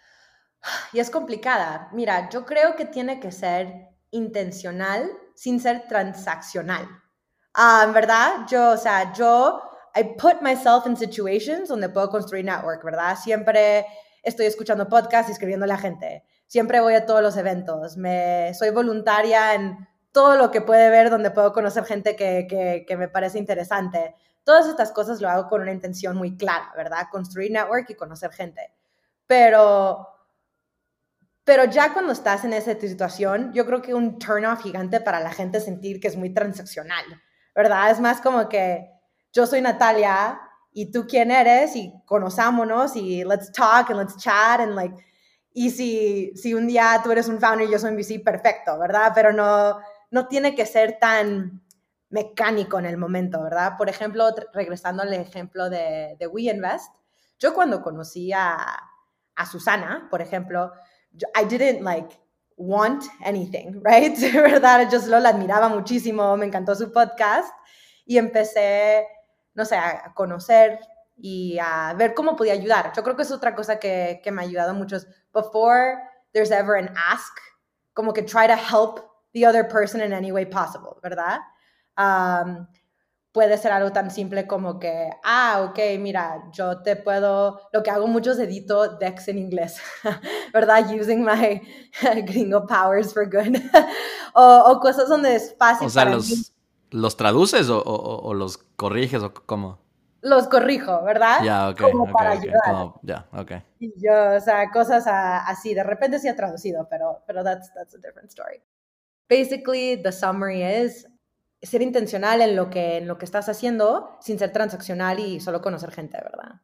[0.93, 1.91] Y es complicada.
[1.93, 6.89] Mira, yo creo que tiene que ser intencional sin ser transaccional.
[7.57, 8.47] Um, ¿Verdad?
[8.49, 9.63] Yo, o sea, yo,
[9.95, 13.17] I put myself in situations donde puedo construir network, ¿verdad?
[13.17, 13.87] Siempre
[14.27, 16.25] estoy escuchando podcasts y escribiendo a la gente.
[16.47, 17.97] Siempre voy a todos los eventos.
[17.97, 23.09] Me, soy voluntaria en todo lo que puede ver donde puedo conocer gente que, me
[23.09, 24.15] parece interesante.
[24.45, 27.07] Todas estas cosas lo hago con una intención muy clara, ¿verdad?
[27.11, 28.73] Construir network y conocer gente.
[29.27, 30.13] Pero
[31.45, 35.21] pero ya cuando estás en esa situación, yo creo que un turn off gigante para
[35.21, 37.05] la gente sentir que es muy transaccional.
[37.57, 37.91] ¿verdad?
[37.91, 38.93] Es más como que
[39.33, 40.39] yo soy Natalia
[40.79, 44.95] y tú quién eres y conozcámonos y let's talk and let's chat and like,
[45.55, 48.79] y si, si un día tú eres un founder y yo soy un VC, perfecto,
[48.79, 49.13] ¿verdad?
[49.15, 49.79] Pero no,
[50.11, 51.63] no tiene que ser tan
[52.11, 53.79] mecánico en el momento, ¿verdad?
[53.79, 56.93] Por ejemplo, regresando al ejemplo de, de WeInvest,
[57.39, 58.59] yo cuando conocí a,
[59.35, 60.73] a Susana, por ejemplo,
[61.35, 62.15] I didn't like
[62.59, 64.15] want anything, right?
[64.35, 64.91] ¿Verdad?
[64.93, 67.49] Yo solo la admiraba muchísimo, me encantó su podcast
[68.05, 69.07] y empecé,
[69.57, 70.79] no sé, a conocer
[71.17, 72.93] y a ver cómo podía ayudar.
[72.95, 74.99] Yo creo que es otra cosa que, que me ha ayudado mucho.
[75.33, 75.99] Before
[76.33, 77.33] there's ever an ask,
[77.95, 79.01] como que try to help
[79.33, 81.41] the other person in any way possible, ¿verdad?
[81.97, 82.67] Um,
[83.33, 87.91] puede ser algo tan simple como que, ah, ok, mira, yo te puedo, lo que
[87.91, 89.79] hago mucho es edito decks en inglés,
[90.55, 90.91] ¿verdad?
[90.91, 91.61] Using my
[92.27, 93.57] gringo powers for good.
[94.35, 95.87] o, cosas donde es fácil.
[95.87, 96.53] O sea, los,
[96.91, 99.79] ¿los traduces o, o, los corriges o cómo?
[100.23, 101.43] Los corrijo, ¿verdad?
[101.45, 101.81] Ya, ok.
[101.93, 102.93] Como para ayudar.
[103.03, 103.53] Ya, ok.
[103.79, 107.95] Y yo, o sea, cosas así, de repente sí he traducido, pero, pero that's, that's
[107.95, 108.61] a different story.
[109.29, 111.07] Basically, the summary is
[111.63, 115.63] ser intencional en lo, que, en lo que estás haciendo sin ser transaccional y solo
[115.63, 116.61] conocer gente, ¿verdad?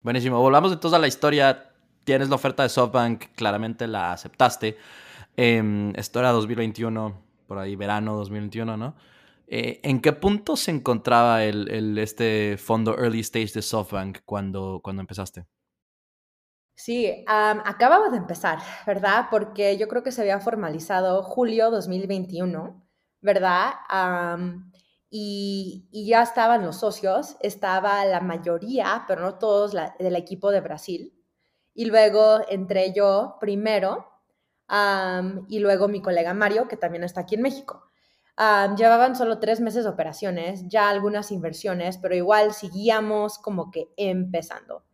[0.00, 0.40] Buenísimo.
[0.40, 1.70] Volvamos entonces a la historia.
[2.04, 4.76] Tienes la oferta de SoftBank, claramente la aceptaste.
[5.36, 8.94] Eh, esto era 2021, por ahí verano 2021, ¿no?
[9.46, 15.46] Eh, ¿En qué punto se encontraba este fondo early stage de SoftBank cuando, cuando empezaste?
[16.76, 19.26] Sí, acababa de empezar, ¿verdad?
[19.30, 22.84] Porque yo creo que se había formalizado julio 2021
[23.24, 23.72] ¿verdad?
[25.08, 31.14] y, ya estaban los socios, estaba la mayoría, pero no todos, del equipo de Brasil.
[31.72, 34.06] Y luego entré yo primero
[35.48, 37.90] y luego mi colega Mario, que también está aquí en México.
[38.76, 44.84] Llevaban solo tres meses de operaciones, ya algunas inversiones, pero igual seguíamos como que empezando.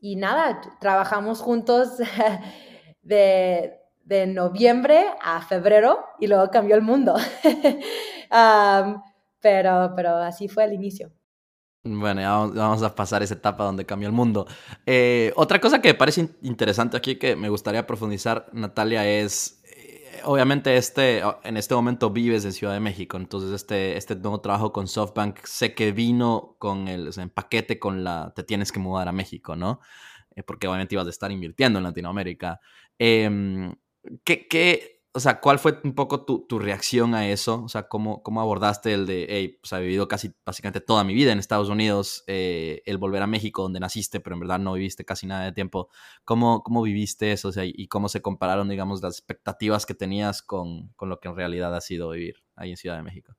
[0.00, 1.98] y nada, trabajamos juntos
[3.02, 7.16] de, de noviembre a febrero y luego cambió el mundo.
[9.40, 11.12] pero, pero así fue el inicio.
[11.88, 14.46] Bueno, ya vamos, a pasar esa etapa donde cambió el mundo.
[14.86, 19.55] Eh, otra cosa que me parece interesante aquí que me gustaría profundizar, Natalia, es,
[20.24, 24.72] obviamente este, en este momento vives en Ciudad de México, entonces este, este nuevo trabajo
[24.72, 29.08] con SoftBank sé que vino con el, o paquete con la, te tienes que mudar
[29.08, 29.80] a México, ¿no?
[30.34, 32.60] Eh, porque obviamente ibas a estar invirtiendo en Latinoamérica.
[32.98, 33.70] Eh,
[34.24, 37.62] ¿Qué, o sea, ¿cuál fue un poco tu, tu, reacción a eso?
[37.64, 41.14] O sea, ¿cómo, cómo abordaste el de, hey, pues he vivido casi básicamente toda mi
[41.14, 44.74] vida en Estados Unidos, eh, el volver a México donde naciste, pero en verdad no
[44.74, 45.88] viviste casi nada de tiempo.
[46.26, 47.48] ¿Cómo, cómo viviste eso?
[47.48, 51.28] O sea, y cómo se compararon, digamos, las expectativas que tenías con, con lo que
[51.28, 53.34] en realidad ha sido vivir ahí en Ciudad de México?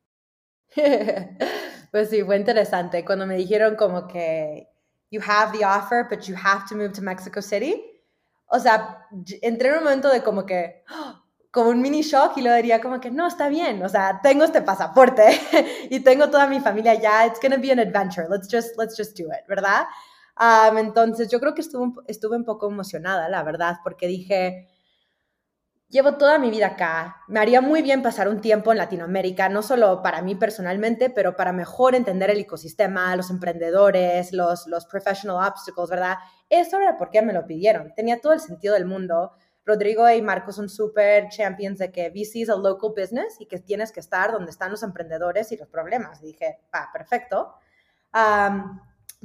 [1.91, 3.05] pues sí, fue interesante.
[3.05, 4.67] Cuando me dijeron como que
[5.11, 7.79] you have the offer, but you have to move to Mexico City.
[8.47, 9.05] O sea,
[9.43, 10.83] entré en un momento de como que,
[11.57, 14.43] como un mini shock y lo diría como que, no, está bien, o sea, tengo
[14.43, 15.23] este pasaporte
[15.89, 19.17] y tengo toda mi familia ya, it's to be an adventure, let's just, let's just
[19.17, 19.87] do it, ¿verdad?
[20.39, 24.67] Um, entonces yo creo que estuve, estuve un poco emocionada, la verdad, porque dije,
[25.89, 27.21] Llevo toda mi vida acá.
[27.29, 31.37] Me haría muy bien pasar un tiempo en Latinoamérica, no solo para mí personalmente, pero
[31.37, 36.17] para mejor entender el ecosistema, los emprendedores, los, los professional obstacles, ¿verdad?
[36.49, 37.93] Eso era porque me lo pidieron.
[37.95, 39.31] Tenía todo el sentido del mundo.
[39.67, 43.59] Rodrigo y Marcos son súper champions de que VC es a local business y que
[43.59, 46.21] tienes que estar donde están los emprendedores y los problemas.
[46.21, 47.53] Dije, ah, perfecto.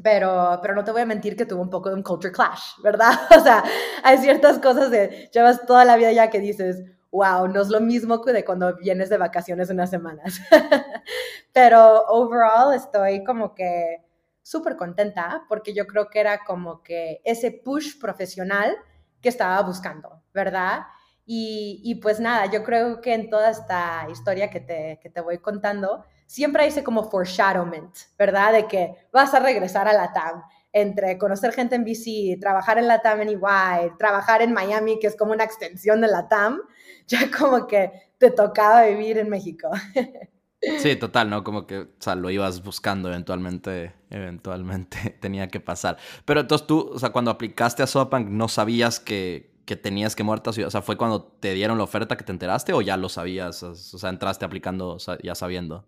[0.03, 2.81] Pero, pero no te voy a mentir que tuvo un poco de un culture clash,
[2.83, 3.13] ¿verdad?
[3.39, 3.63] O sea,
[4.03, 6.83] hay ciertas cosas de, llevas toda la vida ya que dices,
[7.13, 10.41] wow, no es lo mismo que de cuando vienes de vacaciones unas semanas.
[11.53, 13.99] pero overall estoy como que
[14.43, 18.77] súper contenta porque yo creo que era como que ese push profesional
[19.23, 20.87] que estaba buscando, ¿verdad?
[21.25, 25.21] Y, y pues nada, yo creo que en toda esta historia que te, que te
[25.21, 28.53] voy contando, siempre hay ese como foreshadowment, ¿verdad?
[28.53, 30.43] De que vas a regresar a la TAM
[30.73, 35.07] entre conocer gente en BC, trabajar en la TAM en EY, trabajar en Miami, que
[35.07, 36.61] es como una extensión de la TAM,
[37.07, 39.71] ya como que te tocaba vivir en México.
[40.79, 41.43] Sí, total, ¿no?
[41.43, 45.99] Como que, o sea, lo ibas buscando eventualmente, eventualmente tenía que pasar.
[46.25, 50.23] Pero entonces tú, o sea, cuando aplicaste a SoftBank, ¿no sabías que, que tenías que
[50.23, 50.69] muerta ciudad?
[50.69, 53.63] O sea, ¿fue cuando te dieron la oferta que te enteraste o ya lo sabías?
[53.63, 55.87] O sea, entraste aplicando ya sabiendo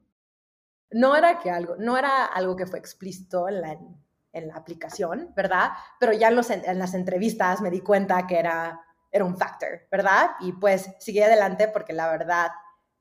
[0.95, 3.79] no era que algo, no era algo que fue explícito en la,
[4.33, 5.73] en la aplicación, ¿verdad?
[5.99, 10.31] Pero ya en, en, las entrevistas me di cuenta que era, era un factor, ¿verdad?
[10.41, 12.49] Y pues seguí adelante porque la verdad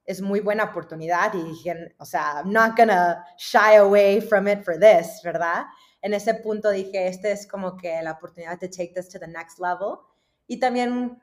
[0.06, 4.64] es muy buena oportunidad y dije, o sea, I'm not gonna shy away from it
[4.64, 5.66] for this, ¿verdad?
[6.02, 9.28] En ese punto dije, este es como que la oportunidad de take this to the
[9.28, 10.00] next level.
[10.48, 11.22] Y también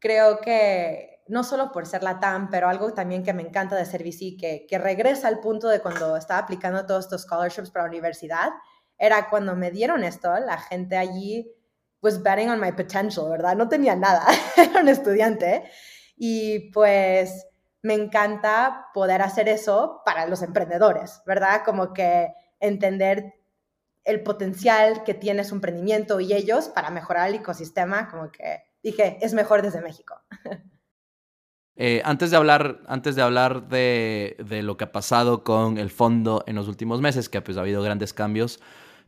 [0.00, 3.84] creo que no solo por ser la TAM, pero algo también que me encanta de
[3.84, 8.50] ser que, que regresa al punto de cuando estaba aplicando todos estos scholarships para universidad,
[8.96, 11.54] era cuando me dieron esto, la gente allí
[12.00, 13.56] was betting on my potential, ¿verdad?
[13.56, 15.64] No tenía nada, era un estudiante.
[16.16, 17.46] Y pues
[17.82, 21.62] me encanta poder hacer eso para los emprendedores, ¿verdad?
[21.64, 23.34] Como que entender
[24.04, 29.18] el potencial que tiene su emprendimiento y ellos para mejorar el ecosistema, como que dije,
[29.20, 30.20] es mejor desde México.
[31.80, 36.42] Eh, antes de hablar, antes de, hablar de, lo que ha pasado con el fondo
[36.48, 38.58] en los últimos meses, que pues, ha habido grandes cambios,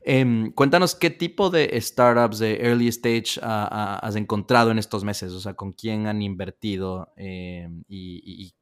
[0.02, 5.40] em, cuéntanos qué tipo de startups de early stage has encontrado en estos meses, o
[5.40, 8.54] sea, con quién han invertido em, y,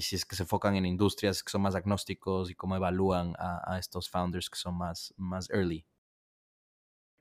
[0.00, 3.76] si es que se enfocan en industrias que son más agnósticos y cómo evalúan a,
[3.78, 5.84] estos founders que son más, más early.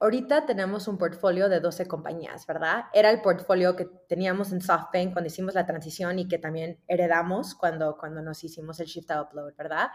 [0.01, 2.85] Ahorita tenemos un portfolio de 12 compañías, ¿verdad?
[2.93, 7.53] Era el portfolio que teníamos en SoftBank cuando hicimos la transición y que también heredamos
[7.53, 9.89] cuando, cuando nos hicimos el Shift to Upload, ¿verdad?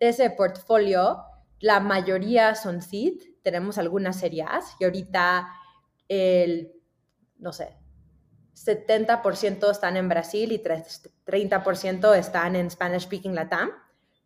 [0.00, 1.22] De ese portfolio,
[1.62, 5.48] la mayoría son seed, tenemos algunas serias y ahorita
[6.08, 6.72] el,
[7.38, 7.78] no sé,
[8.54, 13.70] 70% están en Brasil y 30% están en Spanish Speaking Latam,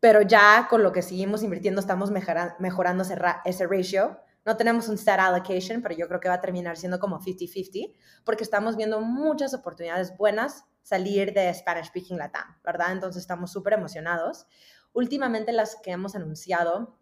[0.01, 4.97] pero ya con lo que seguimos invirtiendo estamos mejorando ese, ese ratio no tenemos un
[4.97, 7.93] set allocation, pero yo creo que va a terminar siendo como 50-50,
[8.25, 12.93] porque estamos viendo muchas oportunidades buenas salir de Spanish Speaking Latam, ¿verdad?
[12.93, 14.47] Entonces estamos súper emocionados.
[14.93, 16.97] Últimamente las que hemos anunciado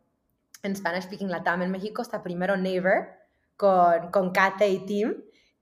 [0.64, 3.08] en Spanish Speaking Latam en México está primero Neighbor
[3.56, 5.14] con, con Kate y Tim,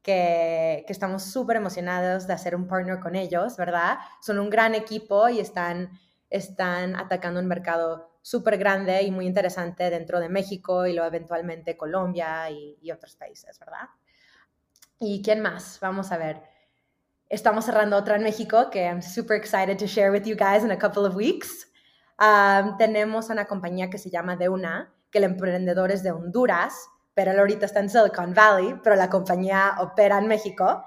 [0.03, 3.99] que, que estamos súper emocionados de hacer un partner con ellos, ¿verdad?
[4.21, 5.91] Son un gran equipo y están,
[6.31, 11.77] están atacando un mercado súper grande y muy interesante dentro de México y luego eventualmente
[11.77, 13.89] Colombia y, otros países, ¿verdad?
[15.01, 15.79] ¿Y quién más?
[15.81, 16.41] Vamos a ver.
[17.29, 20.71] Estamos cerrando otra en México que I'm super excited to share with you guys in
[20.71, 21.67] a couple of weeks.
[22.23, 26.73] Um, tenemos una compañía que se llama Deuna, que el emprendedor es de Honduras,
[27.15, 30.85] pero él ahorita está en Silicon Valley, pero la compañía opera en México.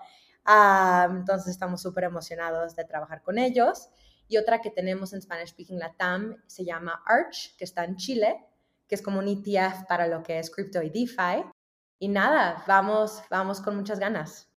[0.47, 3.89] Um, entonces estamos súper emocionados de trabajar con ellos
[4.29, 8.45] y otra que tenemos en Spanish Speaking Latam se llama Arch, que está en Chile,
[8.87, 11.43] que es como un ETF para lo que es crypto y DeFi.
[11.99, 14.49] Y nada, vamos, vamos con muchas ganas.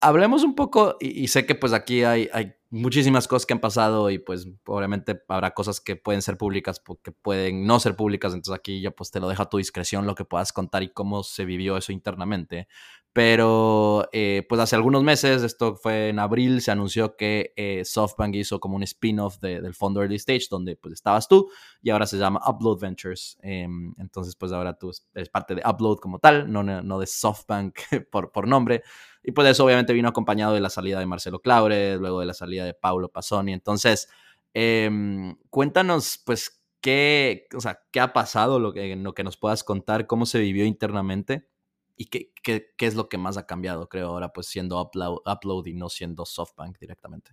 [0.00, 4.10] hablemos un poco, y, sé que pues aquí hay, hay muchísimas cosas que han pasado
[4.10, 8.58] y pues obviamente habrá cosas que pueden ser públicas, que pueden no ser públicas, entonces
[8.58, 11.22] aquí yo pues te lo dejo a tu discreción lo que puedas contar y cómo
[11.22, 12.66] se vivió eso internamente.
[13.12, 18.34] Pero eh, pues hace algunos meses, esto fue en abril, se anunció que eh, SoftBank
[18.34, 21.48] hizo como un spin-off del fondo Early Stage donde pues estabas tú
[21.80, 23.38] y ahora se llama Upload Ventures.
[23.40, 27.76] Em, entonces pues ahora tú eres parte de Upload como tal, no, no de SoftBank
[28.10, 28.82] por, por nombre.
[29.24, 32.34] Y pues eso obviamente vino acompañado de la salida de Marcelo Claure, luego de la
[32.34, 33.54] salida de Paulo Pasoni.
[33.54, 34.08] Entonces,
[34.52, 39.64] em, cuéntanos pues qué, o sea, qué ha pasado, lo que, lo que nos puedas
[39.64, 41.48] contar, cómo se vivió internamente
[41.96, 45.66] y qué, qué, qué, es lo que más ha cambiado, creo, ahora pues siendo upload,
[45.66, 47.32] y no siendo SoftBank directamente.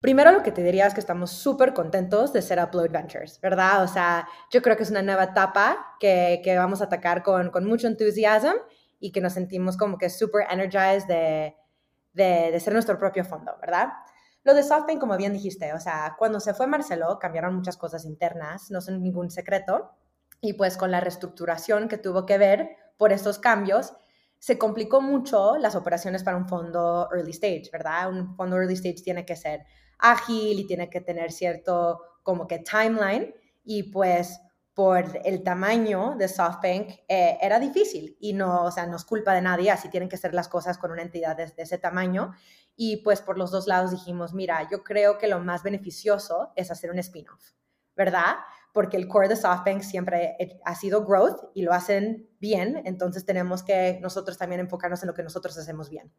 [0.00, 3.82] Primero lo que te diría es que estamos súper contentos de ser Upload Ventures, ¿verdad?
[3.82, 7.50] O sea, yo creo que es una nueva etapa que, que vamos a atacar con,
[7.50, 8.52] con mucho entusiasmo
[8.98, 11.56] y que nos sentimos como que súper energized de,
[12.12, 13.88] de, de ser nuestro propio fondo, ¿verdad?
[14.44, 18.04] Lo de SoftBank, como bien dijiste, o sea, cuando se fue Marcelo cambiaron muchas cosas
[18.04, 19.90] internas, no son ningún secreto,
[20.40, 23.92] y pues con la reestructuración que tuvo que ver por estos cambios,
[24.38, 28.10] se complicó mucho las operaciones para un fondo early stage, ¿verdad?
[28.10, 29.64] Un fondo early stage tiene que ser
[29.98, 33.34] ágil y tiene que tener cierto como que timeline
[33.64, 34.40] y pues
[34.76, 39.32] por el tamaño de SoftBank eh, era difícil y no, o sea, no es culpa
[39.32, 42.34] de nadie, así tienen que ser las cosas con una entidad de, de ese tamaño
[42.76, 46.70] y pues por los dos lados dijimos, mira, yo creo que lo más beneficioso es
[46.70, 47.52] hacer un spin-off,
[47.96, 48.36] ¿verdad?
[48.76, 53.62] porque el core de SoftBank siempre ha sido growth y lo hacen bien, entonces tenemos
[53.62, 56.12] que nosotros también enfocarnos en lo que nosotros hacemos bien.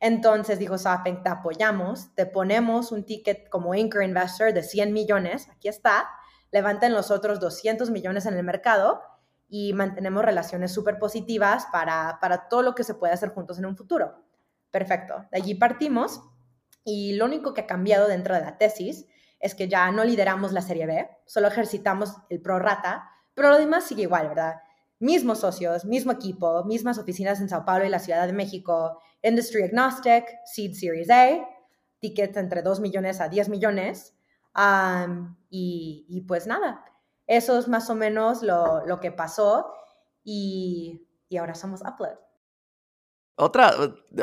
[0.00, 5.50] Entonces dijo SoftBank, te apoyamos, te ponemos un ticket como anchor investor de 100 millones,
[5.50, 6.08] aquí está,
[6.52, 9.00] levanten los otros 200 millones en el mercado
[9.48, 13.66] y mantenemos relaciones súper positivas para, para todo lo que se puede hacer juntos en
[13.66, 14.24] un futuro.
[14.70, 16.22] Perfecto, de allí partimos
[16.84, 19.06] y lo único que ha cambiado dentro de la tesis
[19.40, 23.58] es que ya no lideramos la Serie B, solo ejercitamos el pro rata, pero lo
[23.58, 24.56] demás sigue igual, ¿verdad?
[24.98, 29.64] Mismos socios, mismo equipo, mismas oficinas en Sao Paulo y la Ciudad de México, Industry
[29.64, 31.48] Agnostic, Seed Series A,
[32.00, 34.14] tickets entre 2 millones a 10 millones.
[35.50, 36.84] Y, y, pues nada,
[37.26, 39.72] eso es más o menos lo, lo que pasó
[40.24, 42.18] y, y ahora somos Upload.
[43.42, 43.72] Otra,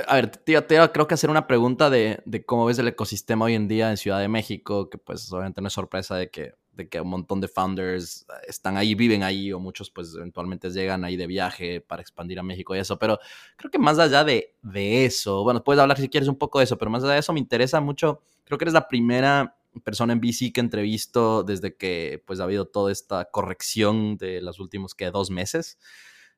[0.08, 3.56] a ver, tío, creo que hacer una pregunta de, de, cómo ves el ecosistema hoy
[3.56, 6.88] en día en Ciudad de México, que pues obviamente no es sorpresa de que, de
[6.88, 11.18] que un montón de founders están ahí, viven ahí, o muchos pues eventualmente llegan ahí
[11.18, 13.18] de viaje para expandir a México y eso, pero
[13.56, 16.66] creo que más allá de, de eso, bueno, puedes hablar si quieres un poco de
[16.66, 20.14] eso, pero más allá de eso me interesa mucho, creo que eres la primera persona
[20.14, 24.96] en VC que entrevisto desde que pues ha habido toda esta corrección de los últimos
[24.96, 25.78] que dos meses.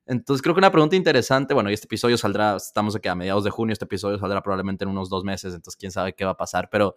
[0.06, 3.52] Entonces creo que una pregunta interesante, bueno, este episodio saldrá, estamos aquí a mediados de
[3.52, 6.38] junio, este episodio saldrá probablemente en unos dos meses, entonces quién sabe qué va a
[6.38, 6.96] pasar, pero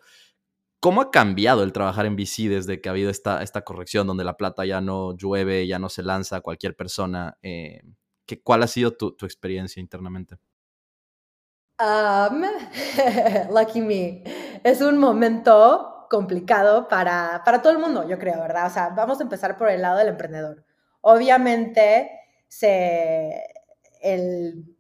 [0.80, 4.24] ¿cómo ha cambiado el trabajar en VC desde que ha habido esta, esta corrección donde
[4.24, 7.36] la plata ya no llueve, ya no se lanza a cualquier persona?
[7.42, 7.82] Eh,
[8.42, 10.38] ¿Cuál ha sido tu, tu experiencia internamente?
[11.82, 12.44] Um,
[13.52, 14.22] lucky me.
[14.62, 18.66] Es un momento complicado para, para todo el mundo, yo creo, ¿verdad?
[18.66, 20.62] O sea, vamos a empezar por el lado del emprendedor.
[21.00, 22.10] Obviamente,
[22.48, 23.42] se,
[24.02, 24.76] el,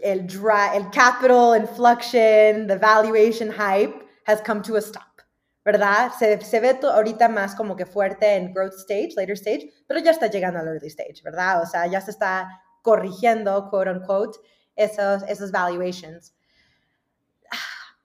[0.00, 3.94] el, dry, el capital inflection, the valuation hype
[4.26, 5.22] has come to a stop,
[5.64, 6.12] ¿verdad?
[6.16, 10.12] Se, se ve ahorita más como que fuerte en growth stage, later stage, pero ya
[10.12, 11.62] está llegando al early stage, ¿verdad?
[11.62, 12.48] O sea, ya se está
[12.82, 14.38] corrigiendo, quote unquote,
[14.76, 16.32] esos, esos valuations.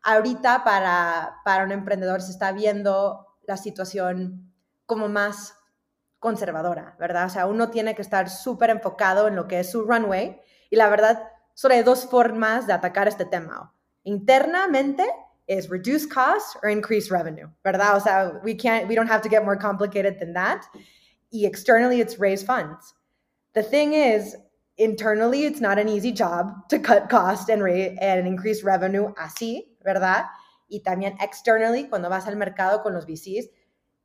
[0.09, 4.51] Ahorita para, para un emprendedor se está viendo la situación
[4.87, 5.53] como más
[6.17, 7.27] conservadora, ¿verdad?
[7.27, 10.41] O sea, uno tiene que estar súper enfocado en lo que es su runway
[10.71, 13.71] y la verdad, solo hay dos formas de atacar este tema.
[14.03, 15.03] Internamente
[15.45, 17.95] es reduce cost or increase revenue, ¿verdad?
[17.95, 20.63] O sea, we can't, we don't have to get more complicated than that.
[21.31, 22.95] Y externally, it's raise funds.
[23.53, 24.35] The thing is,
[24.77, 30.25] internally, it's not an easy job to cut cost and, and increase revenue así, ¿verdad?
[30.67, 33.49] Y también externally, cuando vas al mercado con los VCs,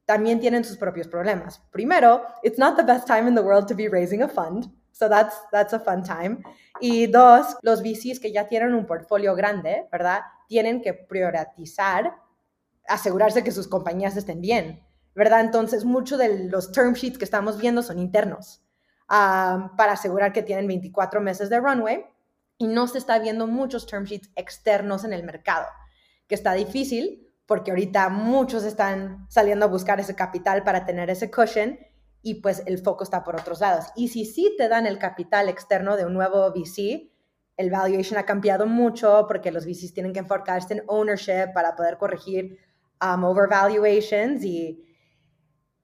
[0.07, 1.59] también tienen sus propios problemas.
[1.71, 4.67] Primero, it's not the best time in the world to be raising a fund.
[4.93, 6.43] So that's, that's a fun time.
[6.81, 10.21] Y dos, los VCs que ya tienen un portfolio grande, ¿verdad?
[10.47, 12.15] Tienen que priorizar,
[12.87, 15.41] asegurarse que sus compañías estén bien, ¿verdad?
[15.41, 18.63] Entonces, muchos de los term sheets que estamos viendo son internos
[19.11, 22.05] um, para asegurar que tienen 24 meses de runway
[22.59, 25.67] y no se está viendo muchos term sheets externos en el mercado,
[26.29, 31.31] que está difícil porque ahorita muchos están saliendo a buscar ese capital para tener ese
[31.31, 31.79] cushion
[32.23, 33.87] y pues el foco está por otros lados.
[33.97, 37.13] Y si sí te dan el capital externo de un nuevo VC,
[37.57, 41.99] el valuation ha cambiado mucho porque los VCs tienen que enfocarse en ownership para poder
[41.99, 42.59] corregir
[43.03, 44.83] um, overvaluations y,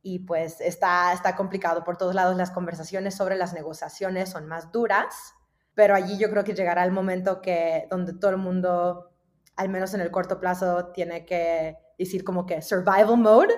[0.03, 2.37] y pues está, está complicado por todos lados.
[2.37, 5.35] Las conversaciones sobre las negociaciones son más duras,
[5.81, 9.15] pero allí yo creo que llegará el momento que donde todo el mundo,
[9.57, 13.55] al menos en el corto plazo, tiene que decir como que survival mode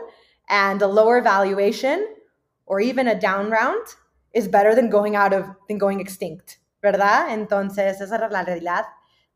[0.46, 1.98] and a lower valuation
[2.64, 3.82] or even a down round
[4.32, 6.62] is better than going out of than going extinct.
[6.80, 7.32] ¿verdad?
[7.32, 8.86] Entonces, esa es la realidad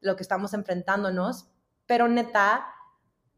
[0.01, 1.49] lo que estamos enfrentándonos,
[1.89, 2.65] pero neta,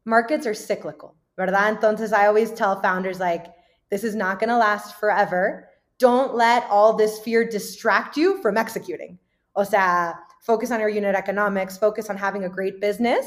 [0.04, 1.70] markets are cyclical, ¿verdad?
[1.70, 3.50] Entonces, I always tell founders like,
[3.88, 5.70] this is not going to last forever.
[5.96, 9.18] Don't let all this fear distract you from executing.
[9.58, 13.26] O sea, focus on your unit economics, focus on having a great business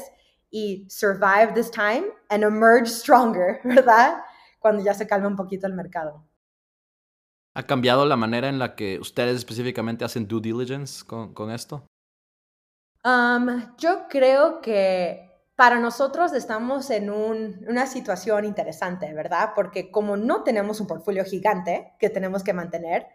[0.50, 4.22] y survive this time and emerge stronger, ¿verdad?
[4.58, 6.24] Cuando ya se calme un poquito el mercado.
[7.54, 11.84] ¿Ha cambiado la manera en la que ustedes específicamente hacen due diligence con, esto?
[13.04, 19.50] Um, yo creo que para nosotros estamos en una situación interesante, ¿verdad?
[19.54, 23.06] Porque como no tenemos un portfolio gigante que tenemos que mantener,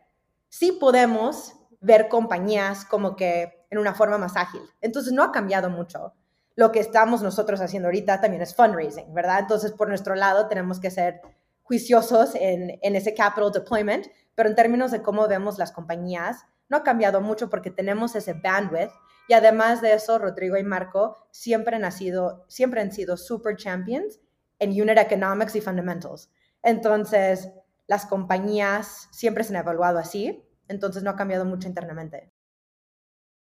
[0.49, 4.61] sí podemos ver compañías como que en una forma más ágil.
[4.81, 6.13] Entonces no ha cambiado mucho.
[6.55, 9.39] Lo que estamos nosotros haciendo ahorita también es fundraising, ¿verdad?
[9.39, 11.21] Entonces por nuestro lado tenemos que ser
[11.63, 16.77] juiciosos en, en ese capital deployment, pero en términos de cómo vemos las compañías, no
[16.77, 18.91] ha cambiado mucho porque tenemos ese bandwidth
[19.27, 24.19] y además de eso, Rodrigo y Marco siempre han sido, siempre han sido super champions
[24.59, 26.31] en unit economics y fundamentals.
[26.63, 27.49] Entonces,
[27.87, 32.31] las compañías siempre se han evaluado así, entonces no ha cambiado mucho internamente.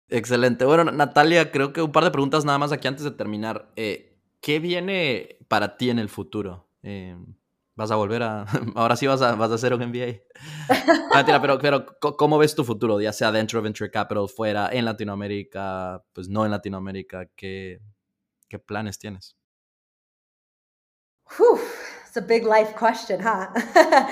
[0.09, 0.65] Excelente.
[0.67, 3.73] Bueno, Natalia, creo que un par de preguntas nada más aquí antes de terminar.
[3.77, 6.69] Eh, ¿Qué viene para ti en el futuro?
[6.83, 7.17] Eh,
[7.75, 8.45] vas a volver a.
[8.75, 10.21] Ahora sí vas a, vas a hacer un MBA.
[11.15, 13.01] Mentira, pero, pero ¿cómo ves tu futuro?
[13.01, 17.27] Ya sea dentro de Venture Capital, fuera, en Latinoamérica, pues no en Latinoamérica.
[17.35, 17.81] ¿Qué,
[18.49, 19.37] qué planes tienes?
[21.41, 21.63] Uf,
[22.07, 23.49] it's a big life question, huh?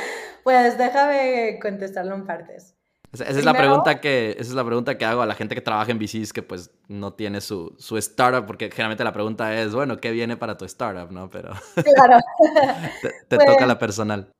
[0.44, 2.79] pues déjame contestarlo en partes.
[3.12, 5.60] Esa, es la pregunta que, esa es la pregunta que hago a la gente que
[5.60, 9.74] trabaja en VCs que pues no tiene su, su startup, porque generalmente la pregunta es,
[9.74, 11.10] bueno, ¿qué viene para tu startup?
[11.10, 11.28] ¿no?
[11.28, 11.50] Pero
[11.94, 12.18] claro.
[13.28, 14.32] te, toca pues la personal.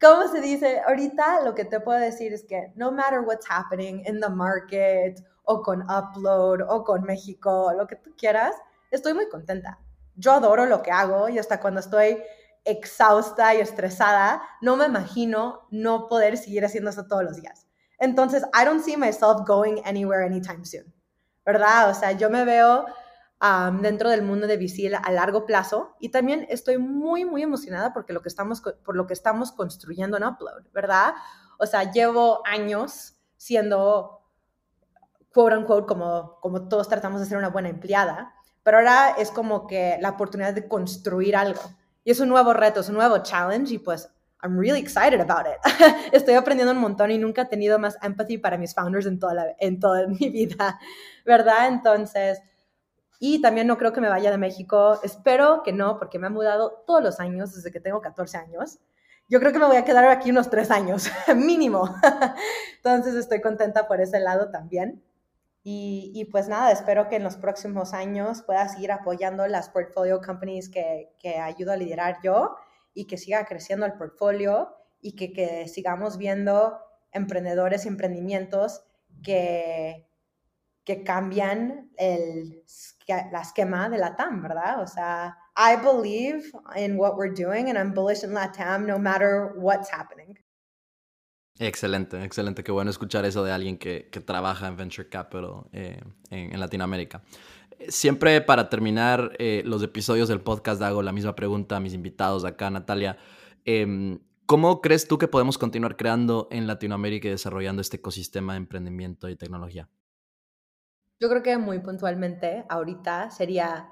[0.00, 0.80] ¿Cómo se dice?
[0.86, 5.22] Ahorita lo que te puedo decir es que no matter what's happening in the market
[5.44, 8.56] o con Upload o con México, lo que tú quieras,
[8.90, 9.78] estoy muy contenta.
[10.16, 12.18] Yo adoro lo que hago y hasta cuando estoy
[12.64, 17.66] exhausta y estresada, no me imagino no poder seguir haciendo eso todos los días.
[17.98, 20.92] Entonces, I don't see myself going anywhere anytime soon,
[21.44, 21.90] ¿verdad?
[21.90, 22.86] O sea, yo me veo
[23.42, 27.92] um, dentro del mundo de Visil a largo plazo y también estoy muy, muy emocionada
[27.92, 31.14] porque lo que estamos, por lo que estamos construyendo en Upload, ¿verdad?
[31.58, 34.22] O sea, llevo años siendo,
[35.32, 39.66] quote unquote, como, como todos tratamos de ser una buena empleada, pero ahora es como
[39.66, 41.60] que la oportunidad de construir algo
[42.04, 44.10] y es un nuevo reto, es un nuevo challenge y pues
[44.42, 45.60] I'm really excited about it.
[46.12, 49.54] Estoy aprendiendo un montón y nunca he tenido más empathy para mis founders en toda,
[49.58, 50.78] en toda mi vida,
[51.26, 51.68] ¿verdad?
[51.68, 52.40] Entonces,
[53.18, 54.98] y también no creo que me vaya de México.
[55.02, 58.78] Espero que no, porque me he mudado todos los años desde que tengo 14 años.
[59.28, 61.94] Yo creo que me voy a quedar aquí unos tres años, mínimo.
[62.76, 65.04] Entonces, estoy contenta por ese lado también.
[65.62, 70.70] Y, pues nada, espero que en los próximos años pueda seguir apoyando las portfolio companies
[70.70, 72.56] que, que ayudo a liderar yo
[72.94, 76.78] y que siga creciendo el portfolio y que, que sigamos viendo
[77.12, 78.82] emprendedores y emprendimientos
[79.22, 80.08] que,
[80.84, 82.64] que cambian el
[83.30, 84.80] la esquema de la TAM, ¿verdad?
[84.80, 89.52] O sea, I believe in what we're doing and I'm bullish in LATAM no matter
[89.56, 90.38] what's happening.
[91.62, 92.64] Excelente, excelente.
[92.64, 96.00] Qué bueno escuchar eso de alguien que, trabaja en Venture Capital eh,
[96.30, 97.22] en, Latinoamérica.
[97.88, 102.46] Siempre para terminar eh, los episodios del podcast hago la misma pregunta a mis invitados
[102.46, 103.18] acá, Natalia.
[103.66, 108.58] Em, ¿Cómo crees tú que podemos continuar creando en Latinoamérica y desarrollando este ecosistema de
[108.58, 109.90] emprendimiento y tecnología?
[111.20, 113.90] Yo creo que muy puntualmente ahorita sería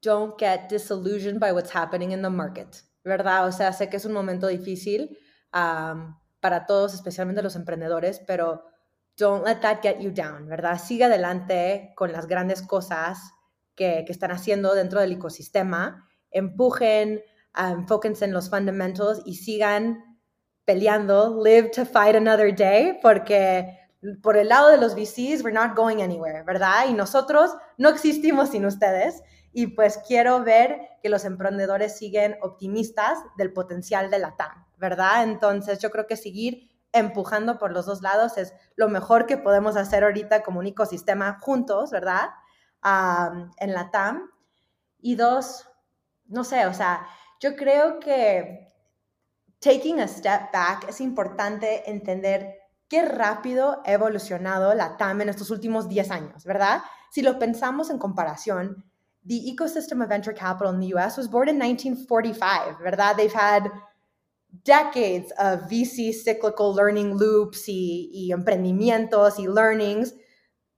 [0.00, 2.68] don't get disillusioned by what's happening in the market,
[3.02, 3.48] ¿verdad?
[3.48, 5.18] O sea, sé que es un momento difícil
[6.40, 8.64] para todos, especialmente los emprendedores, pero
[9.16, 10.78] don't let that get you down, ¿verdad?
[10.78, 13.32] Sigue adelante con las grandes cosas
[13.74, 17.22] que, que están haciendo dentro del ecosistema, empujen,
[17.58, 20.18] um, enfóquense en los fundamentals y sigan
[20.64, 23.78] peleando, live to fight another day, porque
[24.22, 26.86] por el lado de los VCs, we're not going anywhere, ¿verdad?
[26.88, 29.22] Y nosotros no existimos sin ustedes.
[29.58, 35.24] Y pues quiero ver que los emprendedores siguen optimistas del potencial de la TAM, ¿verdad?
[35.24, 39.76] Entonces yo creo que seguir empujando por los dos lados es lo mejor que podemos
[39.76, 42.28] hacer ahorita como un ecosistema juntos, ¿verdad?
[42.84, 44.30] en la TAM.
[45.00, 45.68] Y dos,
[46.26, 47.08] no sé, o sea,
[47.40, 48.68] yo creo que
[49.58, 55.50] taking a step back es importante entender qué rápido ha evolucionado la TAM en estos
[55.50, 56.82] últimos 10 años, ¿verdad?
[57.10, 58.87] Si lo pensamos en comparación,
[59.24, 63.16] the ecosystem of venture capital in the US was born in 1945, ¿verdad?
[63.16, 63.70] They've had
[64.64, 70.14] decades of VC cyclical learning loops y, y emprendimientos y learnings,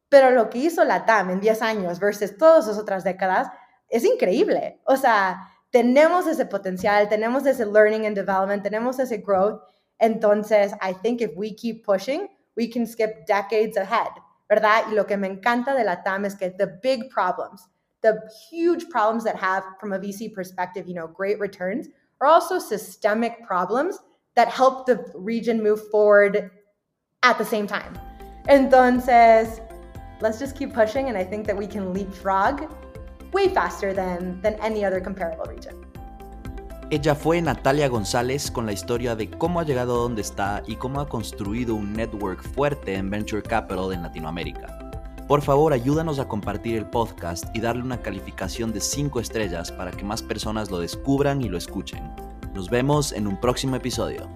[0.08, 3.48] pero lo que hizo la TAM en 10 años versus todas las otras décadas
[3.88, 4.80] es increíble.
[4.86, 5.38] O sea,
[5.70, 9.60] tenemos ese potencial, tenemos ese learning and development, tenemos ese growth.
[9.98, 14.10] Entonces, I think if we keep pushing, we can skip decades ahead,
[14.48, 14.84] ¿verdad?
[14.90, 17.68] Y lo que me encanta de la TAM es que the big problems,
[18.02, 21.88] the huge problems that have, from a VC perspective, you know, great returns,
[22.20, 23.98] are also systemic problems
[24.36, 26.50] that help the region move forward
[27.22, 27.98] at the same time.
[28.48, 29.60] Entonces,
[30.20, 32.70] let's just keep pushing, and I think that we can leapfrog
[33.32, 35.74] way faster than, than any other comparable region.
[36.92, 40.74] Ella fue Natalia González con la historia de cómo ha llegado a donde está y
[40.74, 44.79] cómo ha construido un network fuerte en Venture Capital en Latinoamérica.
[45.30, 49.92] Por favor, ayúdanos a compartir el podcast y darle una calificación de 5 estrellas para
[49.92, 52.02] que más personas lo descubran y lo escuchen.
[52.52, 54.28] Nos vemos en un próximo episodio.